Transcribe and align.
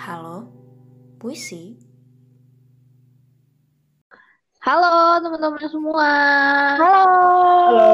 Halo, 0.00 0.48
puisi. 1.20 1.76
Halo 4.64 5.20
teman-teman 5.20 5.60
semua. 5.68 6.10
Halo. 6.80 7.04
Halo. 7.68 7.92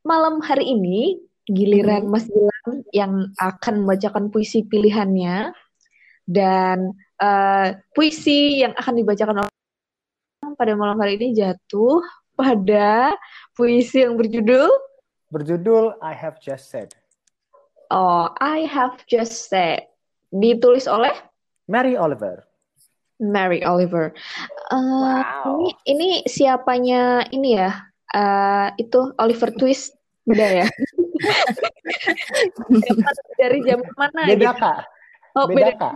Malam 0.00 0.40
hari 0.40 0.72
ini 0.72 1.20
giliran 1.44 2.08
Hmm. 2.08 2.12
Mas 2.16 2.24
Gilang 2.24 2.88
yang 2.96 3.12
akan 3.36 3.84
membacakan 3.84 4.32
puisi 4.32 4.64
pilihannya 4.64 5.52
dan 6.24 6.96
eh, 7.20 7.68
puisi 7.92 8.64
yang 8.64 8.72
akan 8.72 9.04
dibacakan 9.04 9.44
pada 10.56 10.72
malam 10.72 10.96
hari 10.96 11.20
ini 11.20 11.36
jatuh 11.36 12.00
pada 12.32 13.12
puisi 13.52 14.08
yang 14.08 14.16
berjudul 14.16 14.72
Berjudul 15.28 16.00
I 16.00 16.16
Have 16.16 16.40
Just 16.40 16.72
Said. 16.72 16.96
Oh, 17.92 18.32
I 18.40 18.64
Have 18.64 19.04
Just 19.04 19.52
Said. 19.52 19.92
Ditulis 20.34 20.84
oleh 20.84 21.14
Mary 21.64 21.94
Oliver. 21.94 22.42
Mary 23.16 23.62
Oliver. 23.62 24.10
Eh, 24.68 24.74
Wow. 24.74 25.62
Ini 25.62 25.70
ini 25.86 26.08
siapanya 26.26 27.02
ini 27.30 27.54
ya? 27.54 27.70
Eh, 28.10 28.68
itu 28.78 29.14
Oliver 29.16 29.54
Twist 29.54 29.94
beda 30.24 30.64
ya? 30.64 30.66
Zaman- 32.68 33.14
Dari 33.40 33.58
zaman 33.62 33.90
mana 33.94 34.20
Beda 34.26 34.50
gitu? 34.50 34.60
kak. 34.60 34.78
Oh, 35.34 35.46
Beda 35.50 35.74
beda. 35.74 35.78
kak. 35.78 35.94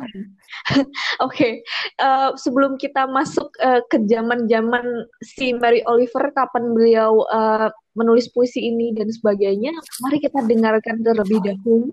Oke, 1.26 1.62
Eh, 1.98 2.30
sebelum 2.34 2.74
kita 2.74 3.06
masuk 3.06 3.50
eh, 3.58 3.82
ke 3.86 4.02
zaman-zaman 4.04 4.82
si 5.20 5.50
Mary 5.52 5.82
Oliver, 5.84 6.30
kapan 6.30 6.70
beliau 6.70 7.26
eh, 7.28 7.68
menulis 7.94 8.30
puisi 8.30 8.62
ini 8.62 8.94
dan 8.94 9.10
sebagainya, 9.10 9.74
mari 10.00 10.18
kita 10.18 10.42
dengarkan 10.42 11.02
terlebih 11.02 11.38
dahulu 11.42 11.90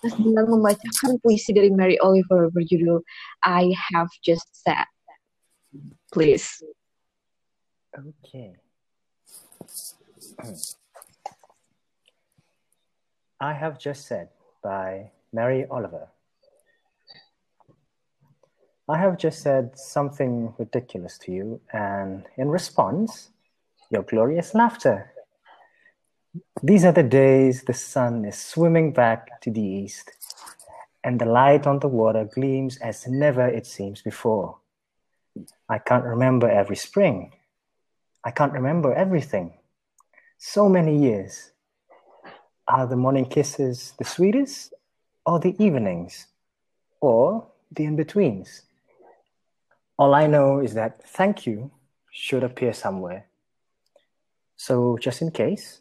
Mas 0.00 0.16
Gilang 0.16 0.48
membacakan 0.48 1.20
puisi 1.20 1.52
dari 1.52 1.68
Mary 1.68 2.00
Oliver 2.00 2.48
berjudul 2.48 3.04
I 3.44 3.68
Have 3.92 4.08
Just 4.24 4.48
Said. 4.56 4.88
Please. 6.08 6.48
Okay. 7.92 8.56
I 13.40 13.52
Have 13.52 13.76
Just 13.76 14.08
Said 14.08 14.32
by 14.64 15.12
Mary 15.32 15.66
Oliver. 15.68 16.08
I 18.90 18.98
have 18.98 19.18
just 19.18 19.42
said 19.42 19.78
something 19.78 20.52
ridiculous 20.58 21.16
to 21.18 21.30
you, 21.30 21.60
and 21.72 22.26
in 22.36 22.48
response, 22.48 23.30
your 23.88 24.02
glorious 24.02 24.52
laughter. 24.52 25.12
These 26.62 26.84
are 26.84 26.92
the 26.92 27.02
days 27.02 27.64
the 27.64 27.74
sun 27.74 28.24
is 28.24 28.38
swimming 28.38 28.92
back 28.92 29.40
to 29.40 29.50
the 29.50 29.60
east, 29.60 30.12
and 31.02 31.20
the 31.20 31.24
light 31.24 31.66
on 31.66 31.80
the 31.80 31.88
water 31.88 32.24
gleams 32.24 32.76
as 32.78 33.08
never 33.08 33.48
it 33.48 33.66
seems 33.66 34.00
before. 34.00 34.58
I 35.68 35.78
can't 35.78 36.04
remember 36.04 36.48
every 36.48 36.76
spring. 36.76 37.32
I 38.22 38.30
can't 38.30 38.52
remember 38.52 38.94
everything. 38.94 39.54
So 40.38 40.68
many 40.68 40.96
years. 40.98 41.50
Are 42.68 42.86
the 42.86 42.96
morning 42.96 43.24
kisses 43.24 43.94
the 43.98 44.04
sweetest, 44.04 44.72
or 45.26 45.40
the 45.40 45.56
evenings, 45.58 46.28
or 47.00 47.48
the 47.72 47.84
in 47.84 47.96
betweens? 47.96 48.62
All 49.98 50.14
I 50.14 50.28
know 50.28 50.60
is 50.60 50.74
that 50.74 51.02
thank 51.02 51.44
you 51.46 51.72
should 52.12 52.44
appear 52.44 52.72
somewhere. 52.72 53.26
So, 54.56 54.96
just 54.98 55.22
in 55.22 55.32
case 55.32 55.80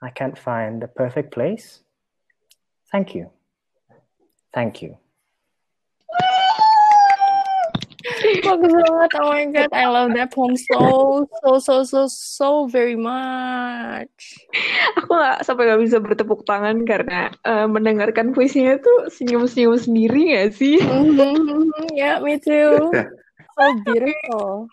I 0.00 0.08
can't 0.08 0.36
find 0.36 0.80
the 0.80 0.88
perfect 0.88 1.30
place, 1.32 1.84
thank 2.88 3.14
you. 3.14 3.28
Thank 4.50 4.82
you. 4.82 4.96
Bagus 8.40 8.72
banget. 8.72 9.10
Oh 9.20 9.28
my 9.30 9.44
god, 9.52 9.70
I 9.70 9.86
love 9.86 10.10
that 10.16 10.32
poem 10.32 10.56
so 10.56 11.24
so 11.44 11.50
so 11.60 11.74
so 11.84 12.00
so 12.08 12.48
very 12.66 12.96
much. 12.96 14.40
Aku 14.98 15.12
nggak 15.12 15.44
sampai 15.46 15.70
nggak 15.70 15.82
bisa 15.84 15.96
bertepuk 16.02 16.42
tangan 16.48 16.82
karena 16.88 17.30
eh, 17.46 17.66
mendengarkan 17.68 18.32
puisinya 18.32 18.80
tuh 18.80 19.12
senyum-senyum 19.12 19.76
sendiri 19.78 20.34
nggak 20.34 20.50
sih? 20.56 20.80
Mhm, 20.80 21.70
yeah, 21.94 22.18
me 22.18 22.40
too. 22.40 22.90
So 23.60 23.76
beautiful. 23.84 24.72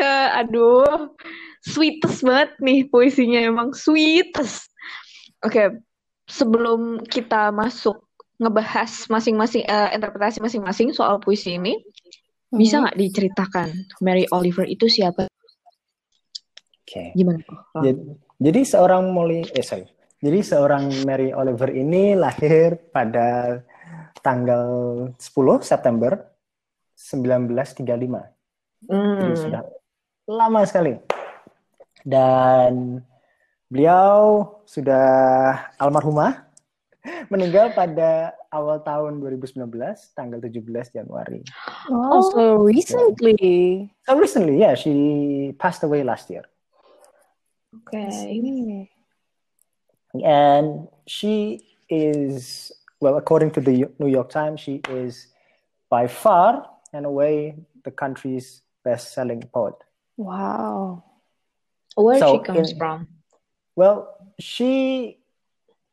Eh, 0.00 0.28
aduh, 0.40 1.12
sweetest 1.60 2.24
banget 2.24 2.56
nih 2.64 2.88
puisinya 2.88 3.44
emang 3.44 3.76
sweetest. 3.76 4.72
Oke, 5.44 5.84
sebelum 6.24 7.04
kita 7.04 7.52
masuk 7.52 8.00
ngebahas 8.40 8.88
masing-masing 9.12 9.68
eh, 9.68 9.92
interpretasi 9.92 10.40
masing-masing 10.40 10.96
soal 10.96 11.20
puisi 11.20 11.60
ini, 11.60 11.76
bisa 12.48 12.80
Mhm. 12.80 12.82
nggak 12.88 12.98
diceritakan 12.98 13.68
Mary 14.00 14.24
Oliver 14.32 14.64
itu 14.64 14.88
siapa? 14.88 15.28
Okay. 16.88 17.12
Gimana? 17.12 17.44
Jadi, 17.84 18.00
jadi 18.40 18.60
seorang 18.64 19.12
Molly, 19.12 19.44
eh 19.52 19.64
sorry. 19.64 19.84
Jadi 20.22 20.38
seorang 20.40 20.88
Mary 21.04 21.34
Oliver 21.36 21.68
ini 21.68 22.16
lahir 22.16 22.78
pada 22.94 23.60
tanggal 24.22 24.68
10 25.18 25.60
September 25.66 26.31
1935. 27.02 28.30
Jadi 28.82 29.34
Hmm. 29.34 29.34
sudah 29.34 29.62
lama 30.26 30.62
sekali. 30.66 30.98
Dan 32.02 33.02
beliau 33.66 34.46
sudah 34.66 35.06
almarhumah 35.78 36.46
meninggal 37.32 37.74
pada 37.74 38.34
awal 38.50 38.82
tahun 38.82 39.18
2019 39.18 40.14
tanggal 40.14 40.38
17 40.38 40.94
Januari. 40.94 41.42
Oh, 41.90 42.22
so 42.30 42.42
recently. 42.62 43.90
So 44.06 44.18
recently, 44.18 44.62
yeah, 44.62 44.74
she 44.78 44.94
passed 45.58 45.82
away 45.82 46.02
last 46.06 46.30
year. 46.30 46.46
Oke. 47.72 47.96
And 50.20 50.92
she 51.08 51.64
is, 51.88 52.70
well, 53.00 53.16
according 53.16 53.50
to 53.56 53.60
the 53.64 53.88
New 53.96 54.10
York 54.12 54.28
Times, 54.28 54.60
she 54.60 54.84
is 54.92 55.32
by 55.88 56.04
far 56.04 56.68
and 56.92 57.06
away 57.06 57.56
the 57.84 57.90
country's 57.90 58.62
best 58.84 59.12
selling 59.12 59.42
poet. 59.52 59.74
Wow. 60.16 61.04
Where 61.96 62.18
So, 62.18 62.38
she 62.38 62.44
comes 62.44 62.70
in- 62.72 62.78
from? 62.78 63.08
Well, 63.76 64.12
she 64.40 65.18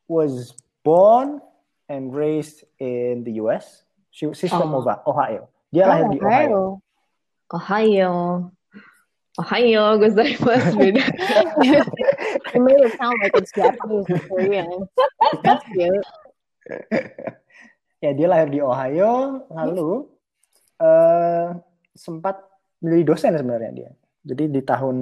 was 0.08 0.52
born 0.84 1.40
and 1.88 2.12
raised 2.14 2.64
in 2.78 3.24
the 3.24 3.40
US. 3.44 3.82
She, 4.10 4.28
she's 4.34 4.50
from 4.50 4.74
Oh. 4.74 4.84
Ova- 4.84 5.02
Ohio. 5.06 5.48
Dia 5.72 5.86
lahir 5.86 6.04
Oh, 6.06 6.12
di 6.12 6.18
Ohio. 6.20 6.60
Ohio. 7.54 8.12
Ohio, 9.38 9.82
gozaimasu. 9.96 10.98
You 12.52 12.60
made 12.66 12.82
it 12.82 12.92
sound 12.98 13.16
like 13.22 13.32
it's 13.38 13.52
Japanese 13.54 14.04
or 14.10 14.18
Korean. 14.28 14.68
That's 15.46 15.64
cute. 15.70 16.04
ya, 18.02 18.10
dia 18.12 18.26
lahir 18.28 18.48
di 18.50 18.60
Ohio, 18.60 19.44
lalu 19.48 20.08
eh, 20.80 21.48
sempat 21.92 22.40
menjadi 22.80 23.04
dosen 23.04 23.36
sebenarnya 23.36 23.72
dia. 23.76 23.92
Jadi 24.24 24.48
di 24.48 24.64
tahun 24.64 24.96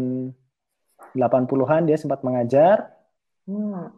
80-an 1.14 1.86
dia 1.88 1.96
sempat 1.96 2.20
mengajar 2.26 2.98
Hmm. 3.48 3.96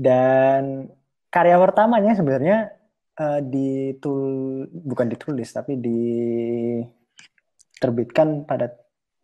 dan 0.00 0.88
karya 1.28 1.60
pertamanya 1.60 2.16
sebenarnya 2.16 2.72
eh, 3.20 3.44
ditul 3.44 4.64
bukan 4.72 5.12
ditulis 5.12 5.52
tapi 5.52 5.76
diterbitkan 5.76 8.48
pada 8.48 8.72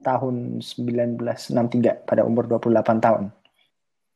tahun 0.04 0.60
1963 0.60 2.04
pada 2.04 2.28
umur 2.28 2.44
28 2.44 3.00
tahun. 3.00 3.32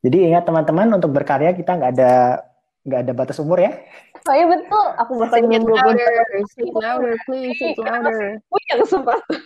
Jadi 0.05 0.29
ingat 0.29 0.45
teman-teman 0.45 1.01
untuk 1.01 1.09
berkarya 1.11 1.51
kita 1.57 1.75
nggak 1.75 1.91
ada 1.97 2.45
nggak 2.89 3.05
ada 3.05 3.13
batas 3.13 3.37
umur 3.37 3.61
ya. 3.61 3.77
Oh 4.25 4.33
iya 4.33 4.49
betul. 4.49 4.87
Aku 4.97 5.11
bakal 5.21 5.45
nyebut 5.45 5.77
louder, 5.77 6.09
speak 6.49 6.73
louder, 6.73 7.13
please, 7.29 7.53
speak 7.55 7.77
louder. 7.77 8.41
punya 8.49 8.73
kesempatan. 8.81 9.37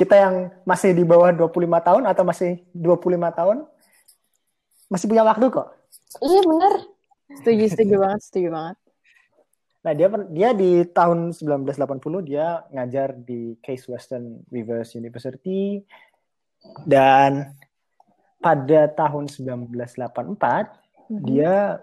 Kita 0.00 0.14
yang 0.16 0.34
masih 0.64 0.96
di 0.96 1.04
bawah 1.04 1.28
25 1.28 1.52
tahun 1.84 2.02
atau 2.08 2.24
masih 2.24 2.64
25 2.72 3.20
tahun 3.36 3.56
masih 4.88 5.06
punya 5.06 5.24
waktu 5.28 5.46
kok. 5.52 5.68
Iya 6.24 6.40
bener. 6.40 6.74
Setuju, 7.28 7.64
setuju 7.68 7.94
banget, 8.00 8.20
setuju 8.24 8.48
banget. 8.56 8.76
Nah, 9.78 9.92
dia 9.94 10.08
dia 10.32 10.50
di 10.56 10.82
tahun 10.90 11.36
1980 11.36 12.24
dia 12.24 12.64
ngajar 12.72 13.14
di 13.14 13.54
Case 13.60 13.86
Western 13.86 14.42
Reserve 14.48 14.96
University 14.96 15.84
dan 16.88 17.52
pada 18.42 18.90
tahun 18.90 19.30
1984 19.30 20.87
Mhm. 21.08 21.24
dia 21.24 21.82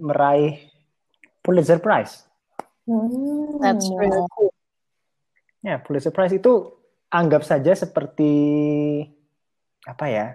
meraih 0.00 0.60
Pulitzer 1.40 1.80
Prize. 1.80 2.24
That's 3.62 3.86
really 3.88 4.22
cool. 4.34 4.52
Ya, 5.62 5.78
Pulitzer 5.78 6.10
Prize 6.10 6.34
itu 6.34 6.74
anggap 7.08 7.46
saja 7.46 7.70
seperti 7.72 8.32
apa 9.86 10.06
ya? 10.10 10.26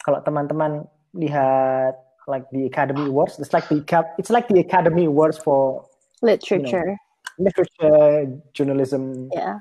Kalau 0.00 0.22
teman-teman 0.22 0.86
lihat 1.16 1.98
like 2.30 2.46
the 2.54 2.66
Academy 2.66 3.10
Awards, 3.10 3.38
it's 3.42 3.50
like 3.50 3.66
the 3.66 3.82
it's 4.18 4.30
like 4.30 4.46
the 4.46 4.62
Academy 4.62 5.06
Awards 5.10 5.38
for 5.38 5.86
Literature. 6.22 6.96
literature, 7.36 8.32
journalism, 8.56 9.28
Yeah. 9.28 9.60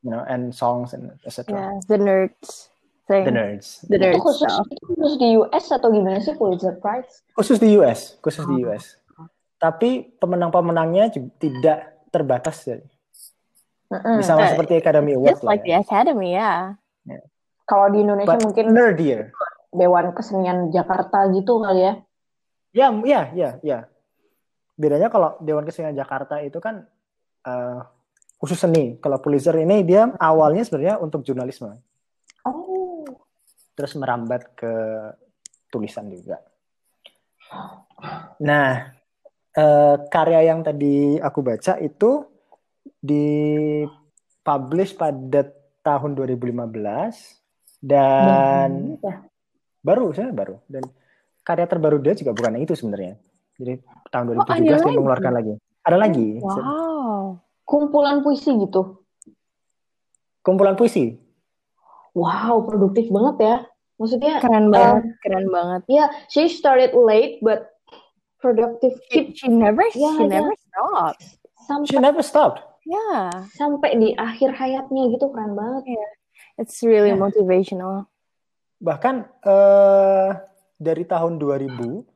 you 0.00 0.08
know, 0.08 0.24
and 0.24 0.56
songs 0.56 0.96
and 0.96 1.12
etc. 1.28 1.52
Yeah. 1.52 1.72
The 1.84 1.98
nerds 2.00 2.69
thing. 3.10 3.26
The 3.26 3.34
nerds. 3.34 3.82
The 3.90 3.98
Itu 3.98 4.06
nerds 4.06 4.22
khusus, 4.22 4.52
itu 4.70 4.84
khusus 4.94 5.14
di 5.18 5.28
US 5.42 5.64
atau 5.74 5.90
gimana 5.90 6.22
sih 6.22 6.38
Pulitzer 6.38 6.78
Prize? 6.78 7.26
Khusus 7.34 7.58
di 7.58 7.74
US, 7.82 8.14
khusus 8.22 8.46
di 8.46 8.62
US. 8.62 8.94
Tapi 9.58 10.14
pemenang-pemenangnya 10.22 11.10
tidak 11.42 12.06
terbatas 12.14 12.62
ya. 12.64 12.78
Mm-mm. 13.90 14.22
Sama 14.22 14.46
Uh, 14.46 14.54
seperti 14.54 14.78
Academy 14.78 15.18
Awards 15.18 15.42
Just 15.42 15.42
like 15.42 15.66
the 15.66 15.74
lah 15.74 15.82
ya. 15.82 15.84
academy, 15.84 16.30
yeah. 16.38 16.78
Kalau 17.66 17.90
di 17.90 18.06
Indonesia 18.06 18.38
But 18.38 18.46
mungkin 18.46 18.64
nerdier. 18.70 19.34
Dewan 19.74 20.14
Kesenian 20.14 20.70
Jakarta 20.70 21.26
gitu 21.30 21.58
kali 21.62 21.82
ya. 21.86 21.94
Ya, 22.70 22.86
ya, 23.02 23.20
ya, 23.34 23.50
ya. 23.66 23.78
Bedanya 24.78 25.10
kalau 25.10 25.34
Dewan 25.42 25.66
Kesenian 25.66 25.94
Jakarta 25.94 26.38
itu 26.42 26.58
kan 26.62 26.86
eh, 27.46 27.78
khusus 28.38 28.58
seni. 28.58 28.98
Kalau 29.02 29.18
Pulitzer 29.18 29.54
ini 29.58 29.82
dia 29.82 30.10
awalnya 30.18 30.62
sebenarnya 30.62 31.02
untuk 31.02 31.26
jurnalisme, 31.26 31.74
Oh. 31.74 31.89
Terus 33.80 33.96
merambat 33.96 34.52
ke 34.52 34.68
tulisan 35.72 36.12
juga. 36.12 36.36
Nah, 38.36 38.92
eh, 39.56 39.96
karya 40.12 40.52
yang 40.52 40.60
tadi 40.60 41.16
aku 41.16 41.40
baca 41.40 41.80
itu 41.80 42.28
dipublish 43.00 43.88
pada 44.92 45.48
tahun 45.80 46.12
2015 46.12 47.40
dan 47.80 49.00
Ya. 49.00 49.24
baru 49.80 50.12
sebenarnya 50.12 50.36
baru 50.36 50.56
dan 50.68 50.84
karya 51.40 51.64
terbaru 51.64 51.96
dia 52.04 52.12
juga 52.12 52.36
bukan 52.36 52.60
yang 52.60 52.64
itu 52.68 52.76
sebenarnya. 52.76 53.16
Jadi 53.56 53.80
tahun 54.12 54.24
Oh, 54.36 54.44
ada 54.44 54.52
2017 54.60 54.60
dia 54.60 54.76
lagi? 54.76 54.96
mengeluarkan 55.00 55.32
lagi. 55.32 55.54
Ada 55.80 55.96
lagi. 55.96 56.28
Wow. 56.44 57.40
Kumpulan 57.64 58.20
puisi 58.20 58.52
gitu. 58.60 59.00
Kumpulan 60.44 60.76
puisi. 60.76 61.16
Wow, 62.12 62.66
produktif 62.68 63.08
banget 63.08 63.36
ya. 63.40 63.56
Maksudnya, 64.00 64.40
Keren 64.40 64.72
banget, 64.72 65.12
keren 65.20 65.46
banget. 65.46 65.82
ya, 65.86 66.08
she 66.26 66.48
started 66.48 66.96
late 66.96 67.36
but 67.44 67.68
productive. 68.40 68.96
She, 69.12 69.36
she 69.36 69.46
never, 69.46 69.84
Yeah, 69.92 70.16
she 70.16 70.24
yeah. 70.24 70.40
never 70.40 70.54
stopped. 70.56 71.20
She 71.20 71.68
Sampai 71.68 72.00
never 72.00 72.22
stopped. 72.24 72.60
Yeah. 72.82 73.28
sampai 73.54 73.94
di 73.94 74.16
akhir 74.16 74.56
hayatnya 74.56 75.12
gitu 75.12 75.28
keren 75.30 75.52
banget. 75.52 75.84
It's 76.56 76.80
really 76.80 77.12
Yeah. 77.12 77.20
motivational. 77.20 78.08
Bahkan 78.80 79.14
eh, 79.44 80.28
dari 80.74 81.04
tahun 81.04 81.36
2000, 81.36 82.08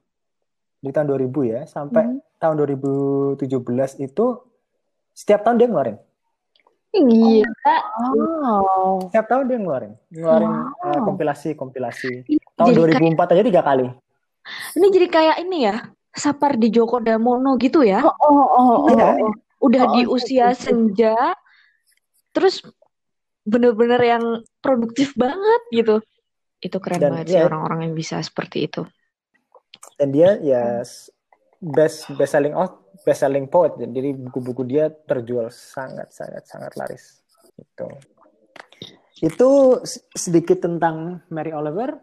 di 0.80 0.88
tahun 0.88 1.06
2000 1.06 1.44
ya, 1.44 1.68
sampai 1.68 2.08
Mhm. 2.08 2.40
tahun 2.40 2.54
2017 2.58 4.00
itu 4.00 4.40
setiap 5.12 5.44
tahun 5.44 5.60
dia 5.60 5.68
ngeluarin. 5.68 6.00
Gila. 6.94 7.76
Wow. 8.14 9.10
Setiap 9.10 9.26
tahun 9.26 9.44
dia 9.50 9.58
ngeluarin. 9.58 9.92
Ngeluarin 10.14 10.50
Wow. 10.50 10.86
eh, 10.94 11.00
kompilasi-kompilasi. 11.02 12.12
Tahun 12.54 12.70
Jadi 12.70 12.78
2004 13.02 13.34
aja 13.34 13.42
tiga 13.42 13.62
kali. 13.66 13.86
Ini 14.78 14.86
jadi 14.92 15.06
kayak 15.10 15.36
ini 15.42 15.58
ya, 15.66 15.76
Sapar 16.14 16.54
di 16.54 16.70
Joko 16.70 17.02
Damono 17.02 17.58
gitu 17.58 17.82
ya. 17.82 17.98
Oh, 18.04 18.14
oh, 18.14 18.30
oh, 18.30 18.74
oh, 18.86 18.94
oh. 18.94 19.32
Udah 19.64 19.88
Oh, 19.88 19.92
di 19.96 20.04
gitu, 20.06 20.14
usia 20.14 20.52
gitu. 20.52 20.60
senja, 20.70 21.16
terus 22.36 22.60
bener-bener 23.42 24.00
yang 24.04 24.24
produktif 24.60 25.16
banget 25.16 25.60
gitu. 25.72 25.96
Itu 26.60 26.76
keren 26.78 27.00
Dan, 27.00 27.10
banget 27.16 27.26
sih 27.32 27.40
ya. 27.40 27.48
orang-orang 27.48 27.90
yang 27.90 27.94
bisa 27.96 28.20
seperti 28.20 28.68
itu. 28.68 28.84
Dan 29.96 30.12
dia 30.12 30.36
ya 30.40 30.84
best 31.64 32.12
best 32.12 32.30
selling 32.36 32.52
oh 32.52 32.83
best 33.04 33.20
selling 33.20 33.46
poet. 33.46 33.76
Jadi 33.76 34.16
buku-buku 34.16 34.64
dia 34.64 34.88
terjual 34.88 35.52
sangat 35.52 36.10
sangat 36.10 36.48
sangat 36.48 36.72
laris. 36.74 37.20
Itu. 37.54 37.86
Itu 39.20 39.50
s- 39.84 40.02
sedikit 40.10 40.64
tentang 40.64 41.22
Mary 41.28 41.52
Oliver. 41.52 42.00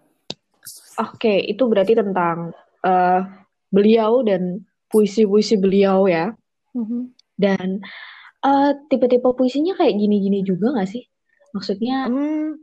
Oke, 1.01 1.42
itu 1.42 1.65
berarti 1.65 1.98
tentang 1.98 2.53
eh, 2.86 3.21
beliau 3.69 4.21
dan 4.21 4.62
puisi-puisi 4.88 5.57
beliau 5.57 6.06
ya. 6.06 6.31
Mhm. 6.77 7.12
Dan 7.36 7.81
eh, 8.42 8.71
tipe-tipe 8.88 9.27
puisinya 9.33 9.74
kayak 9.75 9.98
gini-gini 9.98 10.45
juga 10.45 10.77
nggak 10.77 10.89
sih? 10.89 11.03
Maksudnya 11.51 12.07
Hmm, 12.07 12.62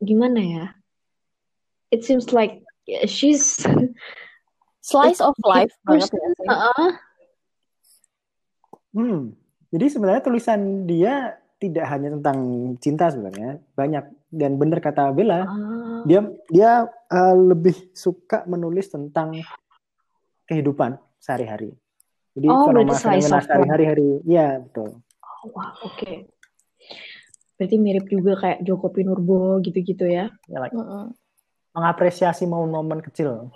gimana 0.00 0.40
ya? 0.40 0.64
It 1.90 2.04
seems 2.04 2.32
like 2.32 2.62
yeah, 2.88 3.04
she's 3.04 3.60
Slice 4.80 5.20
of 5.20 5.36
life 5.44 5.72
banget 5.84 6.08
person. 6.08 6.48
Hmm. 8.98 9.22
Jadi 9.68 9.86
sebenarnya 9.86 10.22
tulisan 10.24 10.88
dia 10.88 11.38
tidak 11.58 11.86
hanya 11.92 12.14
tentang 12.18 12.38
cinta 12.82 13.10
sebenarnya, 13.12 13.60
banyak 13.76 14.04
dan 14.30 14.56
benar 14.56 14.78
kata 14.78 15.10
Bella, 15.10 15.44
Ah. 15.44 16.02
dia 16.06 16.20
dia 16.48 16.70
uh, 16.88 17.36
lebih 17.36 17.92
suka 17.92 18.46
menulis 18.48 18.88
tentang 18.88 19.38
kehidupan 20.48 20.96
sehari-hari. 21.20 21.74
Jadi 22.38 22.46
Oh, 22.48 22.70
fenomena 22.70 22.96
fenomena 22.96 23.38
sehari-hari, 23.42 24.22
ya 24.24 24.62
betul. 24.62 25.02
Oh, 25.20 25.44
wah, 25.52 25.74
oke. 25.82 26.30
Berarti 27.58 27.76
mirip 27.76 28.06
juga 28.06 28.38
kayak 28.38 28.62
Joko 28.62 28.94
Pinurbo 28.94 29.58
gitu-gitu 29.60 30.06
ya? 30.06 30.30
Ya, 30.46 30.58
like, 30.62 30.70
Mm-mm. 30.72 31.10
mengapresiasi 31.74 32.46
momen-momen 32.46 33.02
kecil. 33.02 33.50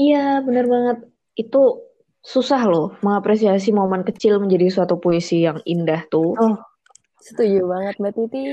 Iya, 0.00 0.40
bener 0.40 0.64
banget. 0.64 0.98
Itu 1.36 1.91
susah 2.22 2.62
loh 2.70 2.94
mengapresiasi 3.02 3.74
momen 3.74 4.06
kecil 4.06 4.38
menjadi 4.38 4.70
suatu 4.70 4.96
puisi 4.96 5.42
yang 5.42 5.58
indah 5.66 6.06
tuh. 6.06 6.38
Setuju 7.18 7.66
banget 7.66 7.98
Mbak 7.98 8.12
Titi. 8.14 8.44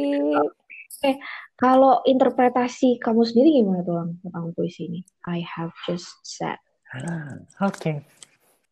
Kalau 1.55 2.01
interpretasi 2.03 2.97
kamu 2.99 3.21
sendiri 3.23 3.61
gimana 3.61 3.85
tuh 3.85 3.95
Lang, 3.95 4.09
tentang 4.25 4.51
puisi 4.57 4.89
ini? 4.89 4.99
I 5.29 5.45
have 5.45 5.71
just 5.85 6.11
said. 6.25 6.57
Ah, 6.89 7.37
Oke, 7.69 8.01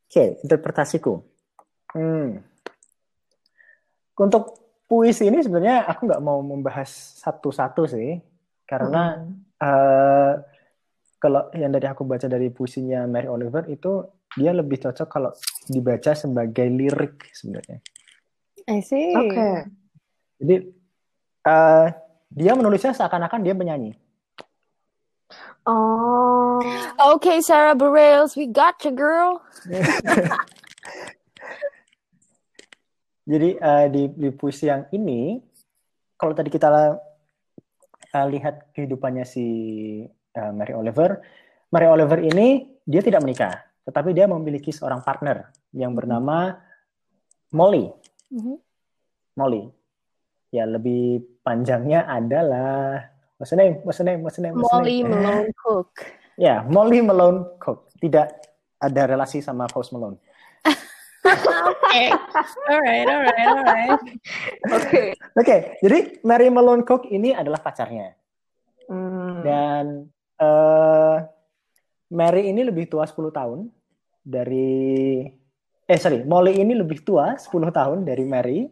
oke, 0.10 0.24
interpretasiku. 0.42 1.22
Hmm. 1.94 2.42
Untuk 4.18 4.58
puisi 4.90 5.30
ini 5.30 5.46
sebenarnya 5.46 5.86
aku 5.86 6.10
nggak 6.10 6.24
mau 6.26 6.42
membahas 6.42 6.90
satu-satu 7.22 7.86
sih, 7.86 8.18
karena 8.66 9.22
Mm. 9.22 9.32
eh, 9.62 10.34
kalau 11.22 11.54
yang 11.54 11.70
dari 11.70 11.86
aku 11.86 12.02
baca 12.08 12.26
dari 12.26 12.50
puisinya 12.50 13.06
Mary 13.06 13.30
Oliver 13.30 13.68
itu 13.70 14.02
dia 14.38 14.54
lebih 14.54 14.78
cocok 14.78 15.08
kalau 15.10 15.34
dibaca 15.66 16.14
sebagai 16.14 16.70
lirik 16.70 17.34
sebenarnya. 17.34 17.82
I 18.70 18.80
see. 18.86 19.18
Oke. 19.18 19.66
Jadi 20.38 20.56
eh, 21.44 21.88
dia 22.30 22.52
menulisnya 22.54 22.94
seakan-akan 22.94 23.42
dia 23.42 23.58
penyanyi. 23.58 23.98
Oh. 25.68 26.64
Okay, 27.18 27.44
Sarah 27.44 27.76
Bareilles, 27.76 28.40
we 28.40 28.48
got 28.48 28.80
you, 28.88 28.96
girl. 28.96 29.44
Jadi 33.28 33.60
eh, 33.60 33.86
di, 33.92 34.08
di 34.16 34.30
puisi 34.32 34.72
yang 34.72 34.88
ini, 34.96 35.36
kalau 36.16 36.32
tadi 36.32 36.48
kita 36.48 36.96
eh, 38.16 38.28
lihat 38.32 38.72
kehidupannya 38.72 39.28
si 39.28 39.46
eh, 40.08 40.52
Mary 40.56 40.72
Oliver, 40.72 41.20
Mary 41.76 41.88
Oliver 41.92 42.24
ini 42.24 42.80
dia 42.88 43.04
tidak 43.04 43.28
menikah, 43.28 43.67
tetapi 43.88 44.12
dia 44.12 44.28
memiliki 44.28 44.76
seorang 44.76 45.00
partner 45.00 45.48
yang 45.72 45.96
bernama 45.96 46.60
Molly. 47.56 47.88
Mhm. 48.28 48.60
Molly. 49.40 49.64
Ya 50.52 50.68
lebih 50.68 51.24
panjangnya 51.40 52.04
adalah 52.04 53.08
what's 53.40 53.56
the 53.56 53.58
name? 53.58 53.80
What's 53.88 54.04
the 54.04 54.06
name? 54.08 54.20
What's 54.20 54.36
the 54.36 54.44
name? 54.44 54.60
What's 54.60 54.68
the 54.68 54.76
Molly 54.76 55.08
name? 55.08 55.16
Malone 55.16 55.52
Cook. 55.56 55.92
Ya, 56.36 56.68
Molly 56.68 57.00
Malone 57.00 57.40
Cook. 57.64 57.88
Tidak 57.96 58.28
ada 58.78 59.02
relasi 59.08 59.40
sama 59.40 59.72
Post 59.72 59.96
Malone. 59.96 60.20
Okay. 61.28 62.08
Alright, 62.72 63.08
alright, 63.08 63.48
alright. 63.52 64.00
Oke. 64.72 65.02
Oke, 65.36 65.56
jadi 65.84 66.24
Mary 66.24 66.48
Malone 66.48 66.88
Cook 66.88 67.08
ini 67.12 67.36
adalah 67.36 67.60
pacarnya. 67.60 68.16
Hmm. 68.88 69.44
Dan 69.44 69.86
eh, 70.40 71.16
Mary 72.14 72.48
ini 72.48 72.64
lebih 72.64 72.88
tua 72.88 73.04
10 73.04 73.32
tahun 73.32 73.68
dari 74.24 75.24
eh 75.88 76.00
sorry, 76.00 76.24
Molly 76.28 76.60
ini 76.60 76.76
lebih 76.76 77.04
tua 77.04 77.36
10 77.36 77.48
tahun 77.72 78.04
dari 78.04 78.24
Mary 78.28 78.68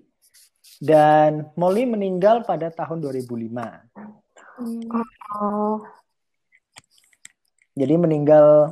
dan 0.79 1.51
Molly 1.55 1.87
meninggal 1.87 2.43
pada 2.43 2.71
tahun 2.71 2.99
2005. 2.99 3.95
Oh. 5.35 5.83
Jadi 7.75 7.95
meninggal 7.99 8.71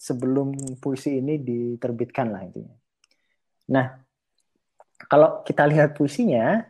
sebelum 0.00 0.56
puisi 0.80 1.20
ini 1.20 1.36
diterbitkan 1.36 2.32
lah 2.32 2.48
intinya. 2.48 2.72
Nah, 3.72 3.86
kalau 5.04 5.44
kita 5.44 5.68
lihat 5.68 5.92
puisinya, 5.92 6.64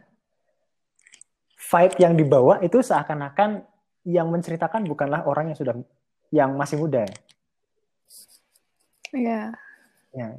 vibe 1.55 1.97
yang 2.03 2.15
dibawa 2.19 2.59
itu 2.61 2.83
seakan-akan 2.83 3.63
yang 4.03 4.27
menceritakan 4.29 4.83
bukanlah 4.85 5.23
orang 5.25 5.55
yang 5.55 5.59
sudah 5.59 5.79
yang 6.33 6.57
masih 6.57 6.81
muda. 6.81 7.05
Yeah. 9.13 9.53
Ya. 10.17 10.33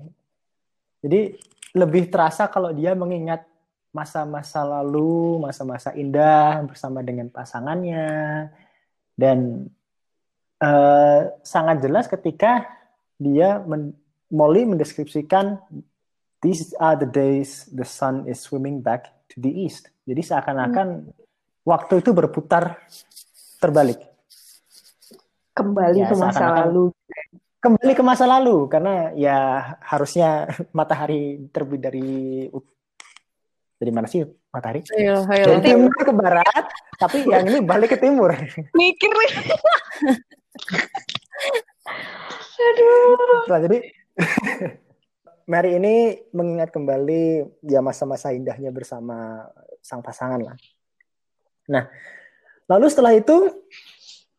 Jadi 1.06 1.38
lebih 1.78 2.10
terasa 2.10 2.50
kalau 2.50 2.74
dia 2.74 2.98
mengingat 2.98 3.46
masa-masa 3.94 4.66
lalu, 4.66 5.38
masa-masa 5.46 5.94
indah 5.94 6.66
bersama 6.66 7.06
dengan 7.06 7.30
pasangannya, 7.30 8.50
dan 9.14 9.70
uh, 10.58 11.30
sangat 11.46 11.86
jelas 11.86 12.10
ketika 12.10 12.66
dia 13.22 13.62
men 13.62 13.94
Molly 14.34 14.66
mendeskripsikan 14.66 15.62
these 16.42 16.74
are 16.82 16.98
the 16.98 17.06
days 17.06 17.70
the 17.70 17.86
sun 17.86 18.26
is 18.26 18.42
swimming 18.42 18.82
back 18.82 19.14
to 19.30 19.38
the 19.38 19.54
east. 19.54 19.94
Jadi 20.10 20.26
seakan-akan 20.26 20.88
hmm. 21.06 21.14
waktu 21.62 22.02
itu 22.02 22.10
berputar 22.18 22.82
terbalik. 23.62 24.13
Kembali 25.54 26.02
ya, 26.02 26.10
ke 26.10 26.16
masa 26.18 26.46
lalu. 26.66 26.90
Kembali 27.62 27.94
ke 27.94 28.04
masa 28.04 28.26
lalu 28.26 28.68
karena 28.68 29.14
ya 29.14 29.38
harusnya 29.86 30.50
matahari 30.78 31.48
terbit 31.54 31.82
dari 31.82 32.50
dari 33.78 33.92
mana 33.94 34.10
sih 34.10 34.26
matahari? 34.50 34.82
Ayo, 34.98 35.22
ayo. 35.30 35.46
Dari 35.54 35.62
timur 35.62 35.94
ke 35.94 36.14
barat, 36.16 36.66
tapi 36.98 37.28
yang 37.30 37.46
ini 37.46 37.62
balik 37.62 37.94
ke 37.94 38.00
timur. 38.02 38.34
Mikir 38.80 39.12
nih. 39.14 39.32
Aduh. 42.64 43.46
Nah, 43.50 43.60
jadi 43.60 43.78
Mary 45.44 45.76
ini 45.76 46.24
mengingat 46.32 46.72
kembali 46.72 47.44
ya 47.68 47.84
masa-masa 47.84 48.32
indahnya 48.32 48.72
bersama 48.72 49.44
sang 49.84 50.00
pasangan 50.00 50.40
lah. 50.40 50.56
Nah, 51.68 51.92
lalu 52.72 52.88
setelah 52.88 53.12
itu 53.12 53.52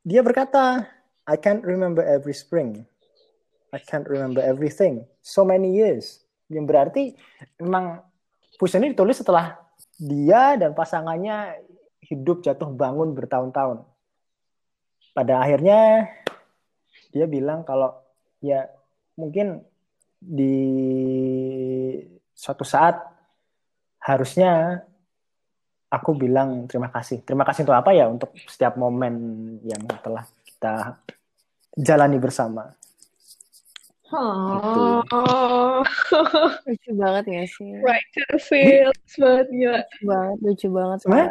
dia 0.00 0.24
berkata, 0.24 0.88
I 1.24 1.36
can't 1.40 1.64
remember 1.64 2.04
every 2.04 2.36
spring. 2.36 2.84
I 3.72 3.80
can't 3.80 4.06
remember 4.06 4.44
everything. 4.44 5.08
So 5.24 5.42
many 5.42 5.74
years. 5.74 6.22
Yang 6.52 6.64
berarti 6.68 7.02
memang 7.58 8.04
puisi 8.60 8.76
ini 8.78 8.92
ditulis 8.92 9.18
setelah 9.18 9.56
dia 9.96 10.54
dan 10.60 10.76
pasangannya 10.76 11.64
hidup 12.04 12.44
jatuh 12.44 12.68
bangun 12.70 13.16
bertahun-tahun. 13.16 13.82
Pada 15.16 15.40
akhirnya 15.40 16.12
dia 17.10 17.26
bilang 17.26 17.64
kalau 17.64 17.96
ya 18.44 18.68
mungkin 19.16 19.64
di 20.18 20.56
suatu 22.34 22.66
saat 22.66 22.98
harusnya 24.02 24.84
aku 25.88 26.12
bilang 26.18 26.66
terima 26.68 26.90
kasih. 26.92 27.22
Terima 27.22 27.46
kasih 27.46 27.64
untuk 27.64 27.78
apa 27.78 27.90
ya? 27.94 28.10
Untuk 28.10 28.34
setiap 28.50 28.76
momen 28.76 29.14
yang 29.64 29.80
telah 30.02 30.26
kita 30.64 30.96
jalani 31.76 32.16
bersama. 32.16 32.72
Oh, 34.14 35.02
lucu 36.64 36.90
banget 36.96 37.24
gak 37.28 37.48
sih? 37.50 37.82
Right 37.82 38.06
to 38.14 38.20
the 38.32 38.38
feels 38.40 39.10
banget 39.18 39.48
gila. 39.52 39.82
Lucu 39.82 40.00
banget, 40.08 40.36
lucu 40.40 40.68
banget. 40.72 40.98
Sebenarnya 41.04 41.30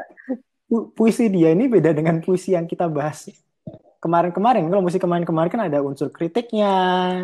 pu 0.68 0.78
puisi 0.94 1.26
dia 1.32 1.50
ini 1.54 1.66
beda 1.66 1.96
dengan 1.96 2.20
puisi 2.22 2.54
yang 2.54 2.68
kita 2.70 2.86
bahas 2.92 3.32
kemarin-kemarin. 4.04 4.68
Kalau 4.68 4.84
musik 4.84 5.02
kemarin-kemarin 5.02 5.50
kan 5.50 5.64
ada 5.66 5.80
unsur 5.82 6.12
kritiknya. 6.12 6.76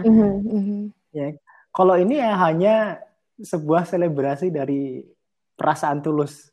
Mm 0.01 0.15
-hmm. 0.15 0.81
Ya. 1.11 1.35
Kalau 1.75 1.99
ini 1.99 2.23
ya 2.23 2.33
hanya 2.39 3.03
sebuah 3.37 3.83
selebrasi 3.85 4.49
dari 4.49 5.03
perasaan 5.59 5.99
tulus. 5.99 6.49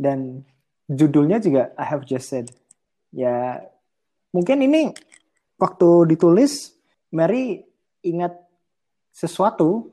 Dan 0.00 0.42
judulnya 0.88 1.44
juga 1.44 1.76
I 1.76 1.84
have 1.84 2.08
just 2.08 2.32
said. 2.32 2.48
Ya, 3.12 3.68
mungkin 4.32 4.58
ini 4.64 4.92
waktu 5.58 6.14
ditulis 6.14 6.76
Mary 7.10 7.64
ingat 8.04 8.36
sesuatu 9.12 9.90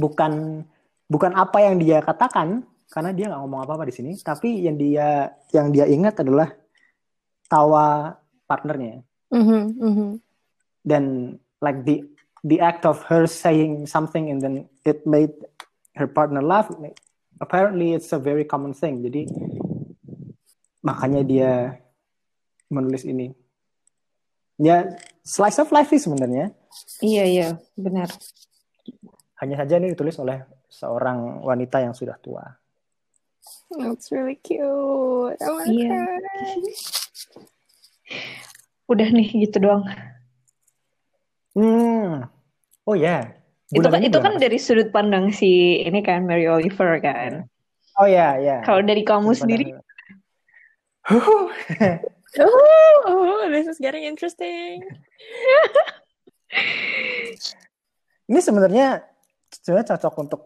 bukan 0.00 0.64
bukan 1.06 1.32
apa 1.36 1.58
yang 1.62 1.78
dia 1.78 2.02
katakan 2.02 2.66
karena 2.90 3.10
dia 3.14 3.30
nggak 3.30 3.40
ngomong 3.46 3.62
apa-apa 3.62 3.86
di 3.86 3.94
sini 3.94 4.12
tapi 4.18 4.66
yang 4.66 4.74
dia 4.74 5.30
yang 5.54 5.70
dia 5.70 5.86
ingat 5.86 6.26
adalah 6.26 6.50
tawa 7.46 8.18
partnernya 8.50 9.06
mm 9.30 9.42
-hmm, 9.42 9.62
mm 9.78 9.92
-hmm. 9.94 10.10
dan 10.82 11.04
like 11.62 11.86
the 11.86 12.02
the 12.42 12.58
act 12.58 12.82
of 12.82 12.98
her 13.06 13.30
saying 13.30 13.86
something 13.86 14.32
and 14.32 14.42
then 14.42 14.66
it 14.82 15.06
made 15.06 15.30
her 15.94 16.10
partner 16.10 16.42
laugh 16.42 16.66
apparently 17.38 17.94
it's 17.94 18.10
a 18.10 18.18
very 18.18 18.42
common 18.42 18.74
thing 18.74 19.04
jadi 19.06 19.28
makanya 20.82 21.22
dia 21.22 21.52
menulis 22.70 23.02
ini 23.04 23.34
ya 24.56 24.86
slice 25.26 25.58
of 25.60 25.74
life 25.74 25.90
sih 25.90 26.00
sebenarnya 26.00 26.54
Iya, 27.00 27.24
iya, 27.26 27.48
benar. 27.74 28.08
Hanya 29.40 29.56
saja 29.64 29.80
ini 29.80 29.96
ditulis 29.96 30.20
oleh 30.20 30.44
seorang 30.70 31.42
wanita 31.42 31.80
yang 31.82 31.96
sudah 31.96 32.14
tua. 32.20 32.44
That's 33.72 34.12
really 34.12 34.36
cute. 34.38 35.38
Oh 35.40 35.62
iya. 35.64 36.06
Udah 38.90 39.08
nih 39.08 39.48
gitu 39.48 39.64
doang. 39.64 39.86
Hmm. 41.56 42.28
Oh 42.84 42.94
ya. 42.94 43.32
Yeah. 43.70 43.80
Itu 43.80 43.86
kan 43.86 44.02
itu 44.02 44.18
kan 44.18 44.34
dari 44.42 44.58
sudut 44.58 44.90
pandang 44.90 45.30
si 45.30 45.82
ini 45.86 46.02
kan 46.02 46.26
Mary 46.26 46.50
Oliver 46.50 46.98
kan. 47.00 47.46
Oh 47.98 48.06
ya, 48.06 48.12
yeah, 48.14 48.32
ya. 48.36 48.46
Yeah. 48.46 48.60
Kalau 48.66 48.82
dari 48.82 49.02
kamu 49.06 49.32
sudut 49.34 49.46
sendiri. 49.46 49.66
oh, 52.38 53.02
oh, 53.10 53.42
this 53.50 53.66
is 53.66 53.82
getting 53.82 54.06
interesting. 54.06 54.86
Ini 58.30 58.38
sebenarnya 58.38 59.02
sebenarnya 59.50 59.88
cocok 59.98 60.14
untuk 60.22 60.40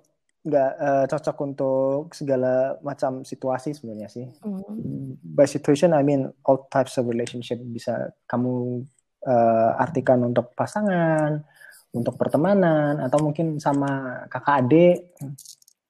nggak 0.44 0.72
uh, 0.76 1.04
cocok 1.08 1.36
untuk 1.40 2.12
segala 2.12 2.76
macam 2.84 3.24
situasi 3.24 3.72
sebenarnya 3.72 4.08
sih. 4.12 4.28
Mm. 4.44 5.16
By 5.20 5.48
situation 5.48 5.96
I 5.96 6.04
mean 6.04 6.28
all 6.44 6.68
types 6.68 7.00
of 7.00 7.08
relationship 7.08 7.60
bisa 7.64 8.12
kamu 8.28 8.84
uh, 9.24 9.70
artikan 9.80 10.20
untuk 10.24 10.52
pasangan, 10.52 11.40
untuk 11.96 12.20
pertemanan 12.20 13.00
atau 13.00 13.24
mungkin 13.24 13.56
sama 13.56 14.24
kakak 14.28 14.54
adik. 14.64 14.96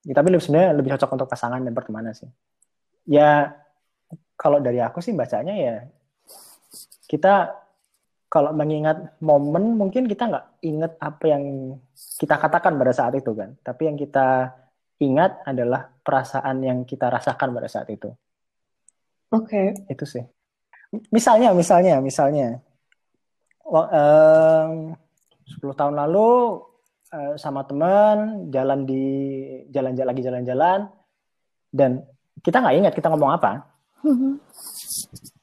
Ya, 0.07 0.13
tapi 0.15 0.31
lebih 0.31 0.43
sebenarnya 0.43 0.71
lebih 0.71 0.91
cocok 0.95 1.11
untuk 1.19 1.27
pasangan 1.27 1.59
dan 1.59 1.73
pertemanan 1.75 2.15
sih. 2.15 2.31
Ya 3.09 3.59
kalau 4.35 4.59
dari 4.59 4.79
aku 4.83 4.99
sih 4.99 5.15
bacanya 5.15 5.55
ya 5.55 5.75
kita 7.07 7.65
kalau 8.35 8.51
mengingat 8.51 9.15
momen 9.23 9.79
mungkin 9.79 10.11
kita 10.11 10.27
nggak 10.27 10.45
ingat 10.67 10.91
apa 10.99 11.23
yang 11.23 11.43
kita 12.19 12.35
katakan 12.35 12.75
pada 12.75 12.91
saat 12.91 13.15
itu 13.15 13.31
kan. 13.31 13.55
Tapi 13.63 13.87
yang 13.87 13.95
kita 13.95 14.51
ingat 14.99 15.39
adalah 15.47 15.87
perasaan 15.87 16.59
yang 16.59 16.83
kita 16.83 17.07
rasakan 17.07 17.55
pada 17.55 17.71
saat 17.71 17.87
itu. 17.87 18.11
Oke. 19.31 19.71
Okay. 19.71 19.87
itu 19.87 20.03
sih. 20.03 20.23
Misalnya 21.15 21.55
misalnya 21.55 22.03
misalnya. 22.03 22.59
Um, 23.65 24.93
10 25.45 25.73
tahun 25.77 25.95
lalu 25.97 26.61
uh, 27.13 27.33
sama 27.37 27.65
teman 27.65 28.49
jalan 28.53 28.85
di 28.85 29.05
jalan-jalan 29.73 30.09
lagi 30.09 30.21
jalan-jalan 30.21 30.79
dan 31.73 32.01
kita 32.45 32.61
nggak 32.61 32.77
ingat 32.77 32.93
kita 32.93 33.09
ngomong 33.09 33.33
apa 33.33 33.74
mm-hmm. 34.03 34.33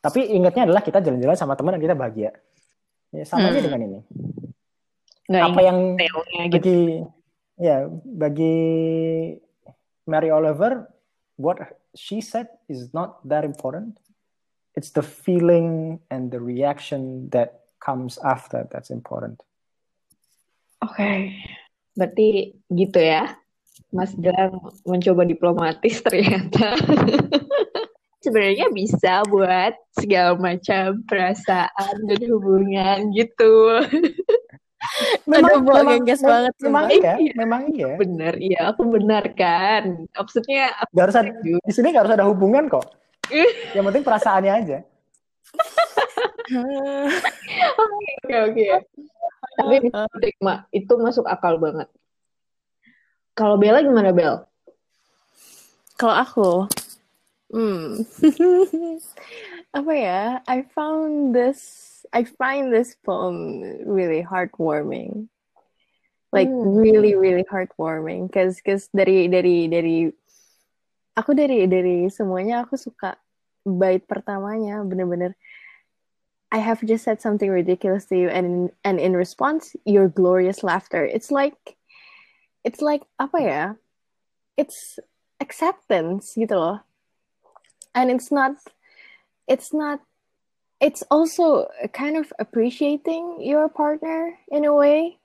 tapi 0.03 0.21
ingatnya 0.35 0.69
adalah 0.69 0.83
kita 0.85 1.01
jalan-jalan 1.01 1.39
sama 1.39 1.57
teman 1.57 1.79
dan 1.79 1.83
kita 1.83 1.97
bahagia 1.97 2.33
Ya, 3.13 3.29
sama 3.29 3.45
hmm. 3.45 3.51
aja 3.53 3.61
dengan 3.61 3.81
ini. 3.85 4.01
Nggak 5.29 5.45
Apa 5.53 5.61
yang 5.61 5.79
gitu. 6.01 6.17
bagi 6.49 6.81
ya 7.61 7.77
bagi 8.09 8.57
Mary 10.09 10.33
Oliver, 10.33 10.89
what 11.37 11.61
she 11.93 12.25
said 12.25 12.49
is 12.73 12.97
not 12.97 13.21
that 13.29 13.45
important. 13.45 14.01
It's 14.73 14.97
the 14.97 15.05
feeling 15.05 16.01
and 16.09 16.33
the 16.33 16.41
reaction 16.41 17.29
that 17.37 17.69
comes 17.85 18.17
after 18.25 18.65
that's 18.73 18.89
important. 18.89 19.45
Oke, 20.81 20.97
okay. 20.97 21.17
berarti 21.93 22.57
gitu 22.73 22.99
ya. 22.99 23.37
Mas 23.93 24.17
Gilang 24.17 24.73
mencoba 24.89 25.29
diplomatis 25.29 26.01
ternyata. 26.01 26.73
sebenarnya 28.23 28.71
bisa 28.71 29.27
buat 29.27 29.75
segala 29.99 30.39
macam 30.39 31.03
perasaan 31.05 31.95
dan 32.07 32.21
hubungan 32.31 33.11
gitu. 33.13 33.53
Memang, 35.31 35.63
Aduh, 35.63 35.63
memang, 35.63 36.03
memang 36.03 36.23
banget. 36.27 36.55
Memang 36.59 36.85
iya, 36.91 37.15
memang 37.39 37.63
iya. 37.71 37.95
Bener, 37.95 38.35
iya, 38.43 38.61
aku 38.75 38.83
benar 38.91 39.25
kan. 39.39 40.11
Maksudnya 40.11 40.75
aku 40.75 40.91
gak 40.99 41.05
harus 41.07 41.17
ada, 41.23 41.31
di 41.39 41.73
sini 41.73 41.95
gak 41.95 42.03
harus 42.03 42.15
ada 42.19 42.27
hubungan 42.27 42.67
kok. 42.67 42.91
Yang 43.79 43.85
penting 43.89 44.05
perasaannya 44.05 44.53
aja. 44.53 44.79
Oke, 47.79 48.35
oke. 48.51 48.67
Tapi 49.57 49.77
itu 50.83 50.93
masuk 50.99 51.25
akal 51.31 51.63
banget. 51.63 51.89
Kalau 53.33 53.57
Bella 53.57 53.81
gimana 53.81 54.13
Bel? 54.13 54.45
Kalau 55.97 56.15
aku, 56.19 56.51
Hmm. 57.53 58.01
Apa 59.79 59.93
ya? 59.93 60.41
I 60.49 60.65
found 60.73 61.37
this 61.37 61.61
I 62.13 62.25
find 62.25 62.73
this 62.73 62.97
poem 63.05 63.61
really 63.85 64.25
heartwarming. 64.25 65.29
like 66.33 66.49
Hmm. 66.49 66.81
really 66.81 67.13
really 67.15 67.45
heartwarming 67.45 68.33
cause 68.33 68.65
cause 68.65 68.89
dari 68.89 69.29
dari 69.29 69.69
dari 69.69 70.09
aku 71.13 71.37
dari 71.37 71.69
dari 71.69 72.09
semuanya 72.09 72.65
aku 72.65 72.81
suka 72.81 73.21
bait 73.69 74.01
pertamanya 74.09 74.81
bener-bener 74.81 75.37
I 76.53 76.61
have 76.61 76.81
just 76.85 77.05
said 77.05 77.21
something 77.21 77.53
ridiculous 77.53 78.09
to 78.09 78.17
you 78.17 78.29
and 78.33 78.73
and 78.81 78.97
in 78.97 79.13
response 79.13 79.77
your 79.85 80.09
glorious 80.09 80.65
laughter 80.65 81.05
it's 81.05 81.29
like 81.29 81.77
it's 82.65 82.81
like 82.81 83.05
apa 83.21 83.39
ya 83.39 83.63
it's 84.57 84.97
acceptance 85.37 86.33
gitu 86.33 86.57
loh 86.57 86.81
and 87.95 88.11
it's 88.11 88.31
not 88.31 88.57
it's 89.49 89.73
not 89.73 90.01
it's 90.81 91.03
also 91.11 91.69
kind 91.93 92.17
of 92.17 92.33
appreciating 92.39 93.39
your 93.41 93.69
partner 93.69 94.35
in 94.51 94.65
a 94.65 94.75
way 94.75 95.19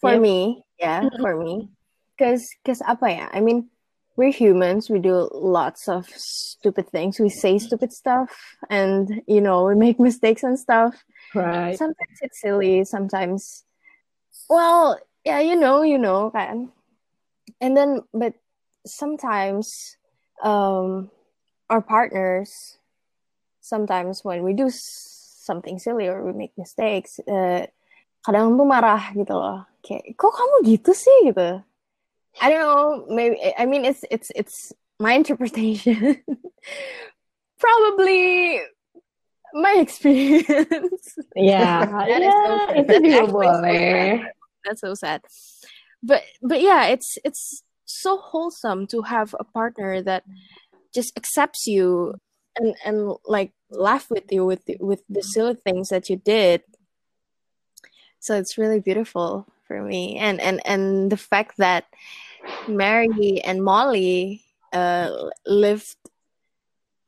for 0.00 0.18
me. 0.18 0.64
Yeah 0.78 1.08
for 1.20 1.36
me. 1.36 1.70
Because 2.16 2.46
because 2.62 2.82
apa 2.82 3.10
ya 3.10 3.26
I 3.32 3.40
mean 3.40 3.70
we're 4.16 4.34
humans 4.34 4.90
we 4.90 4.98
do 4.98 5.28
lots 5.32 5.88
of 5.88 6.06
stupid 6.10 6.88
things. 6.90 7.18
We 7.18 7.28
say 7.30 7.58
stupid 7.58 7.92
stuff 7.92 8.30
and 8.70 9.22
you 9.26 9.40
know 9.40 9.64
we 9.64 9.74
make 9.74 9.98
mistakes 10.10 10.42
and 10.42 10.58
stuff. 10.58 11.04
Right. 11.34 11.74
sometimes 11.76 12.18
it's 12.22 12.40
silly 12.40 12.84
sometimes 12.84 13.64
well 14.48 14.98
yeah 15.24 15.40
you 15.40 15.56
know 15.56 15.82
you 15.82 15.98
know 15.98 16.30
kan 16.30 16.70
and 17.60 17.76
then 17.76 18.06
but 18.14 18.34
sometimes 18.86 19.96
um 20.42 21.10
our 21.70 21.80
partners 21.80 22.78
sometimes 23.60 24.24
when 24.24 24.42
we 24.42 24.52
do 24.52 24.68
something 24.70 25.78
silly 25.78 26.08
or 26.08 26.24
we 26.24 26.32
make 26.32 26.52
mistakes 26.56 27.20
uh, 27.28 27.66
kadang 28.24 28.56
tuh 28.56 28.64
marah 28.64 29.12
gitu 29.12 29.36
loh. 29.36 29.68
Kayak 29.84 30.16
kok 30.16 30.32
kamu 30.32 30.56
gitu 30.76 30.92
sih? 30.96 31.18
Gitu. 31.28 31.60
I 32.40 32.46
don't 32.50 32.64
know 32.64 33.06
maybe 33.12 33.36
I 33.56 33.68
mean 33.68 33.84
it's 33.84 34.02
it's 34.08 34.32
it's 34.34 34.72
my 34.98 35.12
interpretation. 35.12 36.24
Probably 37.60 38.60
my 39.54 39.76
experience. 39.78 41.14
Yeah. 41.36 41.84
That 42.08 42.20
ya 42.20 42.26
is 42.26 42.34
so 42.34 42.52
sad. 42.58 42.84
That's 42.88 43.30
so 43.32 44.24
that's 44.64 44.80
so 44.80 44.92
sad. 44.96 45.20
But 46.02 46.24
but 46.40 46.60
yeah 46.60 46.88
it's 46.88 47.20
it's 47.24 47.62
so 47.84 48.16
wholesome 48.16 48.88
to 48.88 49.02
have 49.02 49.36
a 49.38 49.44
partner 49.44 50.02
that 50.02 50.24
just 50.94 51.16
accepts 51.16 51.66
you 51.66 52.14
and 52.56 52.74
and 52.84 53.12
like 53.26 53.52
laugh 53.70 54.10
with 54.10 54.30
you 54.30 54.44
with 54.44 54.64
the, 54.66 54.76
with 54.80 55.02
the 55.08 55.22
silly 55.22 55.54
things 55.54 55.88
that 55.88 56.08
you 56.08 56.16
did 56.16 56.62
so 58.20 58.36
it's 58.36 58.56
really 58.56 58.80
beautiful 58.80 59.46
for 59.66 59.82
me 59.82 60.16
and 60.16 60.40
and 60.40 60.60
and 60.64 61.10
the 61.10 61.16
fact 61.16 61.56
that 61.58 61.84
mary 62.68 63.40
and 63.44 63.64
molly 63.64 64.44
uh 64.72 65.10
lived 65.46 65.96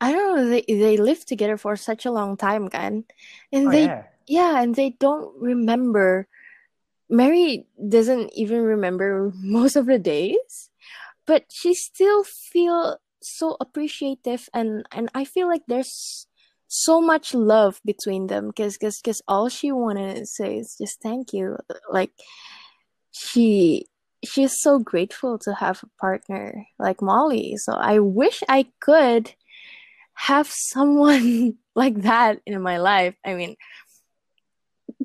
i 0.01 0.11
don't 0.11 0.35
know 0.35 0.49
they 0.49 0.63
they 0.67 0.97
lived 0.97 1.27
together 1.27 1.57
for 1.57 1.75
such 1.75 2.05
a 2.05 2.11
long 2.11 2.35
time 2.35 2.67
kan 2.67 3.05
and 3.51 3.67
Oh, 3.67 3.71
they 3.71 3.85
yeah. 3.85 4.03
yeah, 4.27 4.61
and 4.61 4.75
they 4.75 4.91
don't 4.99 5.33
remember. 5.39 6.27
Mary 7.09 7.65
doesn't 7.79 8.31
even 8.35 8.61
remember 8.61 9.31
most 9.39 9.75
of 9.75 9.87
the 9.87 9.97
days, 9.97 10.69
but 11.25 11.45
she 11.49 11.73
still 11.73 12.23
feel 12.23 12.99
so 13.27 13.57
appreciative 13.59 14.49
and 14.53 14.85
and 14.91 15.09
I 15.13 15.25
feel 15.25 15.47
like 15.47 15.63
there's 15.67 16.27
so 16.67 17.01
much 17.01 17.33
love 17.33 17.79
between 17.85 18.27
them 18.27 18.47
because 18.47 18.77
because 18.77 18.99
because 18.99 19.21
all 19.27 19.49
she 19.49 19.71
wanted 19.71 20.15
to 20.17 20.25
say 20.25 20.57
is 20.57 20.75
just 20.77 21.01
thank 21.01 21.33
you. 21.33 21.57
Like 21.89 22.11
she 23.11 23.87
she's 24.25 24.61
so 24.61 24.79
grateful 24.79 25.37
to 25.39 25.53
have 25.53 25.83
a 25.83 26.01
partner 26.01 26.65
like 26.79 27.01
Molly. 27.01 27.55
So 27.57 27.73
I 27.73 27.99
wish 27.99 28.43
I 28.49 28.67
could 28.79 29.33
have 30.13 30.47
someone 30.47 31.57
like 31.75 32.01
that 32.01 32.41
in 32.45 32.61
my 32.61 32.77
life. 32.77 33.15
I 33.25 33.33
mean, 33.35 33.55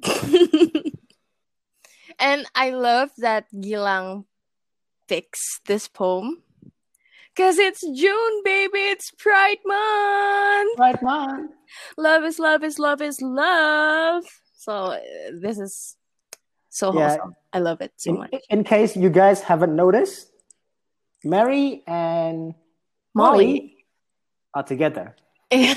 and 2.18 2.46
I 2.54 2.70
love 2.70 3.10
that 3.18 3.46
Gilang 3.52 4.24
picks 5.08 5.60
this 5.66 5.88
poem 5.88 6.42
because 7.34 7.58
it's 7.58 7.80
June, 7.80 8.42
baby. 8.44 8.78
It's 8.78 9.10
Pride 9.12 9.58
Month. 9.64 10.76
Pride 10.76 11.02
Month. 11.02 11.52
Love 11.96 12.24
is 12.24 12.38
love 12.38 12.62
is 12.62 12.78
love 12.78 13.00
is 13.02 13.20
love. 13.22 14.24
So 14.56 14.72
uh, 14.72 14.98
this 15.40 15.58
is 15.58 15.96
so 16.70 16.92
Yeah. 16.94 17.08
wholesome. 17.10 17.34
I 17.52 17.58
love 17.58 17.80
it 17.80 17.92
so 17.96 18.10
In, 18.10 18.18
much. 18.18 18.34
in 18.50 18.64
case 18.64 18.96
you 18.96 19.10
guys 19.10 19.40
haven't 19.42 19.74
noticed, 19.76 20.30
Mary 21.24 21.82
and 21.86 22.54
Molly. 23.14 23.76
are 24.54 24.62
together. 24.62 25.14
they 25.50 25.74